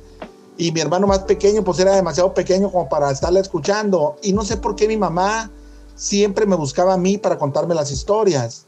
y 0.58 0.72
mi 0.72 0.82
hermano 0.82 1.08
más 1.08 1.20
pequeño 1.20 1.64
pues 1.64 1.80
era 1.80 1.96
demasiado 1.96 2.34
pequeño 2.34 2.72
como 2.72 2.88
para 2.90 3.12
estarle 3.12 3.40
escuchando. 3.40 4.16
Y 4.22 4.34
no 4.34 4.44
sé 4.46 4.58
por 4.58 4.76
qué 4.76 4.88
mi 4.88 4.98
mamá 4.98 5.52
siempre 5.96 6.46
me 6.46 6.56
buscaba 6.56 6.94
a 6.94 6.98
mí 6.98 7.18
para 7.18 7.38
contarme 7.38 7.76
las 7.76 7.92
historias. 7.92 8.66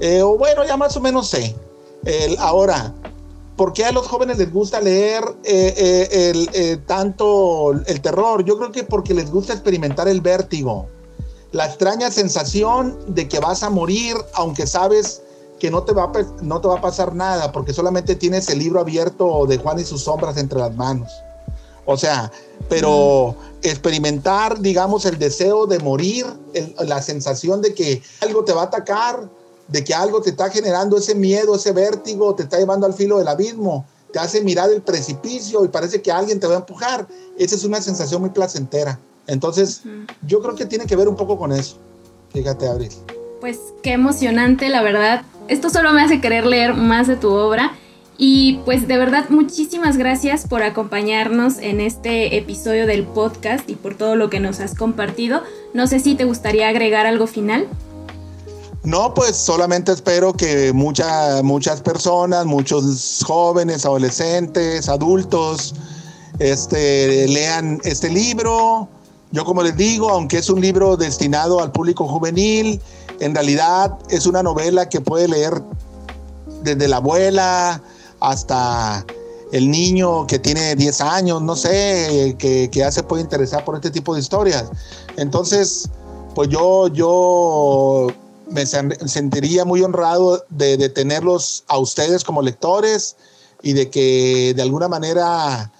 Eh, 0.00 0.22
o 0.22 0.36
bueno, 0.36 0.64
ya 0.64 0.76
más 0.76 0.96
o 0.96 1.00
menos 1.00 1.28
sé. 1.28 1.54
El, 2.04 2.36
ahora, 2.38 2.92
¿por 3.56 3.72
qué 3.72 3.84
a 3.84 3.92
los 3.92 4.06
jóvenes 4.06 4.38
les 4.38 4.52
gusta 4.52 4.80
leer 4.80 5.24
eh, 5.44 5.74
eh, 5.76 6.32
el, 6.54 6.84
tanto 6.84 7.72
el 7.72 8.00
terror? 8.00 8.44
Yo 8.44 8.56
creo 8.58 8.72
que 8.72 8.84
porque 8.84 9.14
les 9.14 9.30
gusta 9.30 9.52
experimentar 9.52 10.08
el 10.08 10.20
vértigo. 10.20 10.86
La 11.52 11.66
extraña 11.66 12.10
sensación 12.10 12.98
de 13.08 13.28
que 13.28 13.40
vas 13.40 13.62
a 13.62 13.70
morir, 13.70 14.16
aunque 14.34 14.66
sabes 14.66 15.22
que 15.58 15.70
no 15.70 15.84
te, 15.84 15.92
va 15.92 16.04
a, 16.04 16.12
no 16.42 16.60
te 16.60 16.68
va 16.68 16.76
a 16.76 16.80
pasar 16.80 17.14
nada, 17.14 17.50
porque 17.50 17.72
solamente 17.72 18.14
tienes 18.14 18.48
el 18.50 18.58
libro 18.58 18.80
abierto 18.80 19.46
de 19.46 19.56
Juan 19.56 19.78
y 19.78 19.84
sus 19.84 20.02
sombras 20.02 20.36
entre 20.36 20.58
las 20.58 20.74
manos. 20.76 21.10
O 21.86 21.96
sea, 21.96 22.30
pero 22.68 23.36
experimentar, 23.62 24.60
digamos, 24.60 25.06
el 25.06 25.18
deseo 25.18 25.66
de 25.66 25.78
morir, 25.78 26.26
la 26.80 27.00
sensación 27.00 27.62
de 27.62 27.74
que 27.74 28.02
algo 28.20 28.44
te 28.44 28.52
va 28.52 28.62
a 28.62 28.64
atacar, 28.66 29.28
de 29.68 29.84
que 29.84 29.94
algo 29.94 30.20
te 30.20 30.30
está 30.30 30.50
generando 30.50 30.96
ese 30.98 31.14
miedo, 31.14 31.54
ese 31.54 31.72
vértigo, 31.72 32.34
te 32.34 32.44
está 32.44 32.58
llevando 32.58 32.86
al 32.86 32.94
filo 32.94 33.18
del 33.18 33.28
abismo, 33.28 33.86
te 34.12 34.18
hace 34.18 34.40
mirar 34.42 34.70
el 34.70 34.82
precipicio 34.82 35.64
y 35.64 35.68
parece 35.68 36.02
que 36.02 36.12
alguien 36.12 36.38
te 36.40 36.46
va 36.46 36.54
a 36.54 36.58
empujar. 36.58 37.06
Esa 37.38 37.54
es 37.54 37.64
una 37.64 37.80
sensación 37.80 38.20
muy 38.20 38.30
placentera. 38.30 38.98
Entonces, 39.26 39.82
yo 40.26 40.40
creo 40.40 40.54
que 40.54 40.66
tiene 40.66 40.86
que 40.86 40.96
ver 40.96 41.08
un 41.08 41.16
poco 41.16 41.38
con 41.38 41.52
eso. 41.52 41.76
Fíjate, 42.32 42.68
Abril. 42.68 42.90
Pues 43.40 43.58
qué 43.82 43.92
emocionante, 43.92 44.68
la 44.68 44.82
verdad. 44.82 45.22
Esto 45.48 45.70
solo 45.70 45.92
me 45.92 46.02
hace 46.02 46.20
querer 46.20 46.46
leer 46.46 46.74
más 46.74 47.06
de 47.06 47.16
tu 47.16 47.30
obra. 47.32 47.76
Y 48.18 48.60
pues 48.64 48.88
de 48.88 48.96
verdad 48.96 49.28
muchísimas 49.28 49.98
gracias 49.98 50.46
por 50.48 50.62
acompañarnos 50.62 51.58
en 51.58 51.80
este 51.80 52.38
episodio 52.38 52.86
del 52.86 53.04
podcast 53.04 53.68
y 53.68 53.74
por 53.74 53.94
todo 53.94 54.16
lo 54.16 54.30
que 54.30 54.40
nos 54.40 54.60
has 54.60 54.74
compartido. 54.74 55.42
No 55.74 55.86
sé 55.86 56.00
si 56.00 56.14
te 56.14 56.24
gustaría 56.24 56.68
agregar 56.68 57.04
algo 57.04 57.26
final. 57.26 57.68
No, 58.84 59.12
pues 59.12 59.36
solamente 59.36 59.92
espero 59.92 60.32
que 60.32 60.72
muchas 60.72 61.80
personas, 61.82 62.46
muchos 62.46 63.22
jóvenes, 63.26 63.84
adolescentes, 63.84 64.88
adultos, 64.88 65.74
este, 66.38 67.26
lean 67.28 67.80
este 67.84 68.08
libro. 68.08 68.88
Yo 69.32 69.44
como 69.44 69.62
les 69.62 69.76
digo, 69.76 70.08
aunque 70.08 70.38
es 70.38 70.48
un 70.48 70.60
libro 70.60 70.96
destinado 70.96 71.60
al 71.60 71.72
público 71.72 72.06
juvenil, 72.06 72.80
en 73.18 73.34
realidad 73.34 73.98
es 74.08 74.24
una 74.24 74.42
novela 74.42 74.88
que 74.88 75.00
puede 75.00 75.28
leer 75.28 75.60
desde 76.62 76.86
la 76.88 76.98
abuela, 76.98 77.82
hasta 78.20 79.04
el 79.52 79.70
niño 79.70 80.26
que 80.26 80.38
tiene 80.38 80.74
10 80.74 81.00
años, 81.00 81.42
no 81.42 81.56
sé, 81.56 82.36
que, 82.38 82.68
que, 82.70 82.78
ya 82.78 82.90
se 82.90 83.02
puede 83.02 83.22
interesar 83.22 83.64
por 83.64 83.76
este 83.76 83.90
tipo 83.90 84.14
de 84.14 84.20
historias. 84.20 84.70
Entonces, 85.16 85.88
pues 86.34 86.48
yo, 86.48 86.88
yo 86.88 88.08
me 88.48 88.66
sentiría 88.66 89.64
muy 89.64 89.82
honrado 89.82 90.44
de, 90.50 90.88
tenerlos 90.90 91.64
a 91.66 91.78
ustedes 91.78 92.24
como 92.24 92.42
lectores 92.42 93.16
y 93.62 93.72
de 93.72 93.90
que 93.90 94.52
de 94.54 94.62
alguna 94.62 94.88
manera 94.88 95.72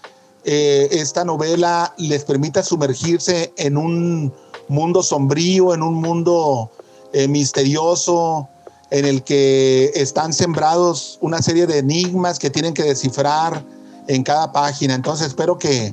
eh, 0.44 0.88
esta 0.90 1.24
novela 1.24 1.94
les 1.98 2.24
permita 2.24 2.62
sumergirse 2.62 3.52
en 3.56 3.76
un 3.76 4.32
mundo 4.68 5.02
sombrío, 5.02 5.74
en 5.74 5.82
un 5.82 5.94
mundo 5.94 6.70
eh, 7.12 7.28
misterioso, 7.28 8.48
en 8.90 9.04
el 9.04 9.22
que 9.22 9.90
están 9.94 10.32
sembrados 10.32 11.18
una 11.20 11.42
serie 11.42 11.66
de 11.66 11.78
enigmas 11.78 12.38
que 12.38 12.50
tienen 12.50 12.74
que 12.74 12.84
descifrar 12.84 13.64
en 14.08 14.22
cada 14.22 14.52
página. 14.52 14.94
Entonces 14.94 15.28
espero 15.28 15.58
que, 15.58 15.92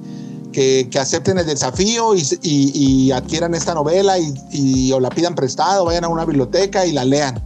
que, 0.51 0.89
acepten 0.99 1.37
el 1.37 1.45
desafío 1.45 2.15
y, 2.15 2.23
y, 2.41 3.11
adquieran 3.11 3.55
esta 3.55 3.73
novela 3.73 4.17
y, 4.19 4.91
o 4.91 4.99
la 4.99 5.09
pidan 5.09 5.35
prestado, 5.35 5.85
vayan 5.85 6.03
a 6.03 6.07
una 6.07 6.25
biblioteca 6.25 6.85
y 6.85 6.91
la 6.91 7.03
lean. 7.03 7.41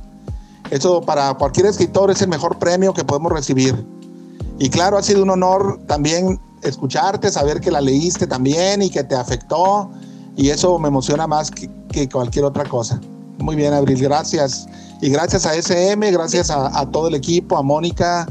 Eso 0.69 1.01
para 1.01 1.33
cualquier 1.36 1.67
escritor 1.67 2.12
es 2.12 2.21
el 2.21 2.27
mejor 2.27 2.60
premio 2.60 2.93
que 2.93 3.05
podemos 3.05 3.31
recibir. 3.31 3.86
Y 4.60 4.69
claro, 4.69 4.97
ha 4.97 5.03
sido 5.03 5.23
un 5.23 5.29
honor 5.29 5.79
también 5.88 6.39
escucharte, 6.62 7.31
saber 7.31 7.62
que 7.62 7.71
la 7.71 7.79
leíste 7.79 8.27
también 8.27 8.81
y 8.81 8.89
que 8.89 9.03
te 9.03 9.15
afectó. 9.15 9.89
Y 10.36 10.49
eso 10.49 10.77
me 10.77 10.89
emociona 10.89 11.25
más 11.25 11.49
que, 11.49 11.69
que 11.89 12.10
cualquier 12.10 12.45
otra 12.45 12.65
cosa. 12.65 12.99
Muy 13.39 13.55
bien, 13.55 13.73
Abril, 13.73 14.01
gracias. 14.01 14.67
Y 15.01 15.10
gracias 15.10 15.45
a 15.45 15.55
SM, 15.55 16.12
gracias 16.12 16.49
a, 16.49 16.86
todo 16.91 17.07
el 17.07 17.15
equipo, 17.15 17.57
a 17.57 17.62
Mónica, 17.62 18.27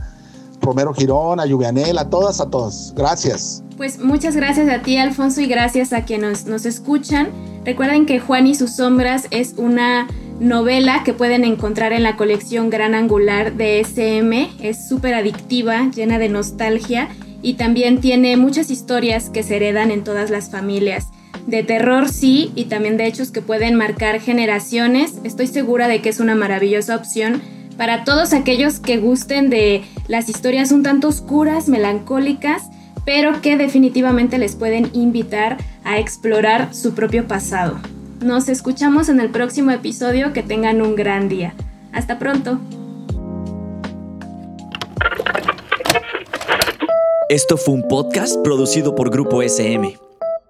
Romero 0.61 0.93
Girón, 0.93 1.39
a 1.39 1.47
Lluvianel, 1.47 1.97
a 1.99 2.11
todas, 2.11 2.41
a 2.41 2.51
todos. 2.51 2.93
Gracias. 2.97 3.63
Pues 3.77 3.99
muchas 3.99 4.35
gracias 4.35 4.69
a 4.69 4.83
ti, 4.83 4.97
Alfonso, 4.97 5.41
y 5.41 5.47
gracias 5.47 5.93
a 5.93 6.05
quienes 6.05 6.47
nos, 6.47 6.67
escuchan. 6.67 7.29
Recuerden 7.65 8.07
que 8.07 8.19
Juan 8.19 8.47
y 8.47 8.55
sus 8.55 8.77
sombras 8.77 9.29
es 9.31 9.55
una 9.57 10.09
novela 10.41 11.03
que 11.05 11.13
pueden 11.13 11.45
encontrar 11.45 11.93
en 11.93 12.03
la 12.03 12.17
colección 12.17 12.69
Gran 12.69 12.95
Angular 12.95 13.55
de 13.55 13.81
SM. 13.81 14.51
Es 14.61 14.89
súper 14.89 15.15
adictiva, 15.15 15.91
llena 15.95 16.19
de 16.19 16.29
nostalgia 16.29 17.09
y 17.43 17.55
también 17.55 18.01
tiene 18.01 18.37
muchas 18.37 18.71
historias 18.71 19.31
que 19.31 19.43
se 19.43 19.57
heredan 19.57 19.91
en 19.91 20.03
todas 20.03 20.31
las 20.31 20.51
familias 20.51 21.07
de 21.47 21.63
terror 21.63 22.09
sí, 22.09 22.53
y 22.55 22.65
también 22.65 22.97
de 22.97 23.07
hechos 23.07 23.31
que 23.31 23.43
pueden 23.43 23.75
marcar 23.75 24.21
generaciones. 24.21 25.15
Estoy 25.25 25.47
segura 25.47 25.89
de 25.89 26.03
que 26.03 26.09
es 26.09 26.21
una 26.21 26.35
maravillosa 26.35 26.97
opción 26.97 27.41
para 27.77 28.05
todos 28.05 28.33
aquellos 28.33 28.81
que 28.81 28.99
gusten 28.99 29.51
de 29.51 29.85
las 30.09 30.29
historias 30.29 30.73
un 30.73 30.83
tanto 30.83 31.09
oscuras, 31.09 31.69
melancólicas, 31.69 32.65
pero 33.05 33.41
que 33.41 33.57
definitivamente 33.57 34.39
les 34.39 34.57
pueden 34.57 34.91
invitar 34.93 35.59
a 35.85 35.99
explorar 35.99 36.75
su 36.75 36.95
propio 36.95 37.29
pasado. 37.29 37.79
Nos 38.21 38.49
escuchamos 38.49 39.09
en 39.09 39.21
el 39.21 39.31
próximo 39.31 39.71
episodio, 39.71 40.33
que 40.33 40.43
tengan 40.43 40.81
un 40.81 40.97
gran 40.97 41.29
día. 41.29 41.55
Hasta 41.93 42.19
pronto. 42.19 42.59
Esto 47.29 47.57
fue 47.57 47.75
un 47.75 47.89
podcast 47.89 48.37
producido 48.43 48.95
por 48.95 49.11
Grupo 49.11 49.43
SM. 49.43 50.06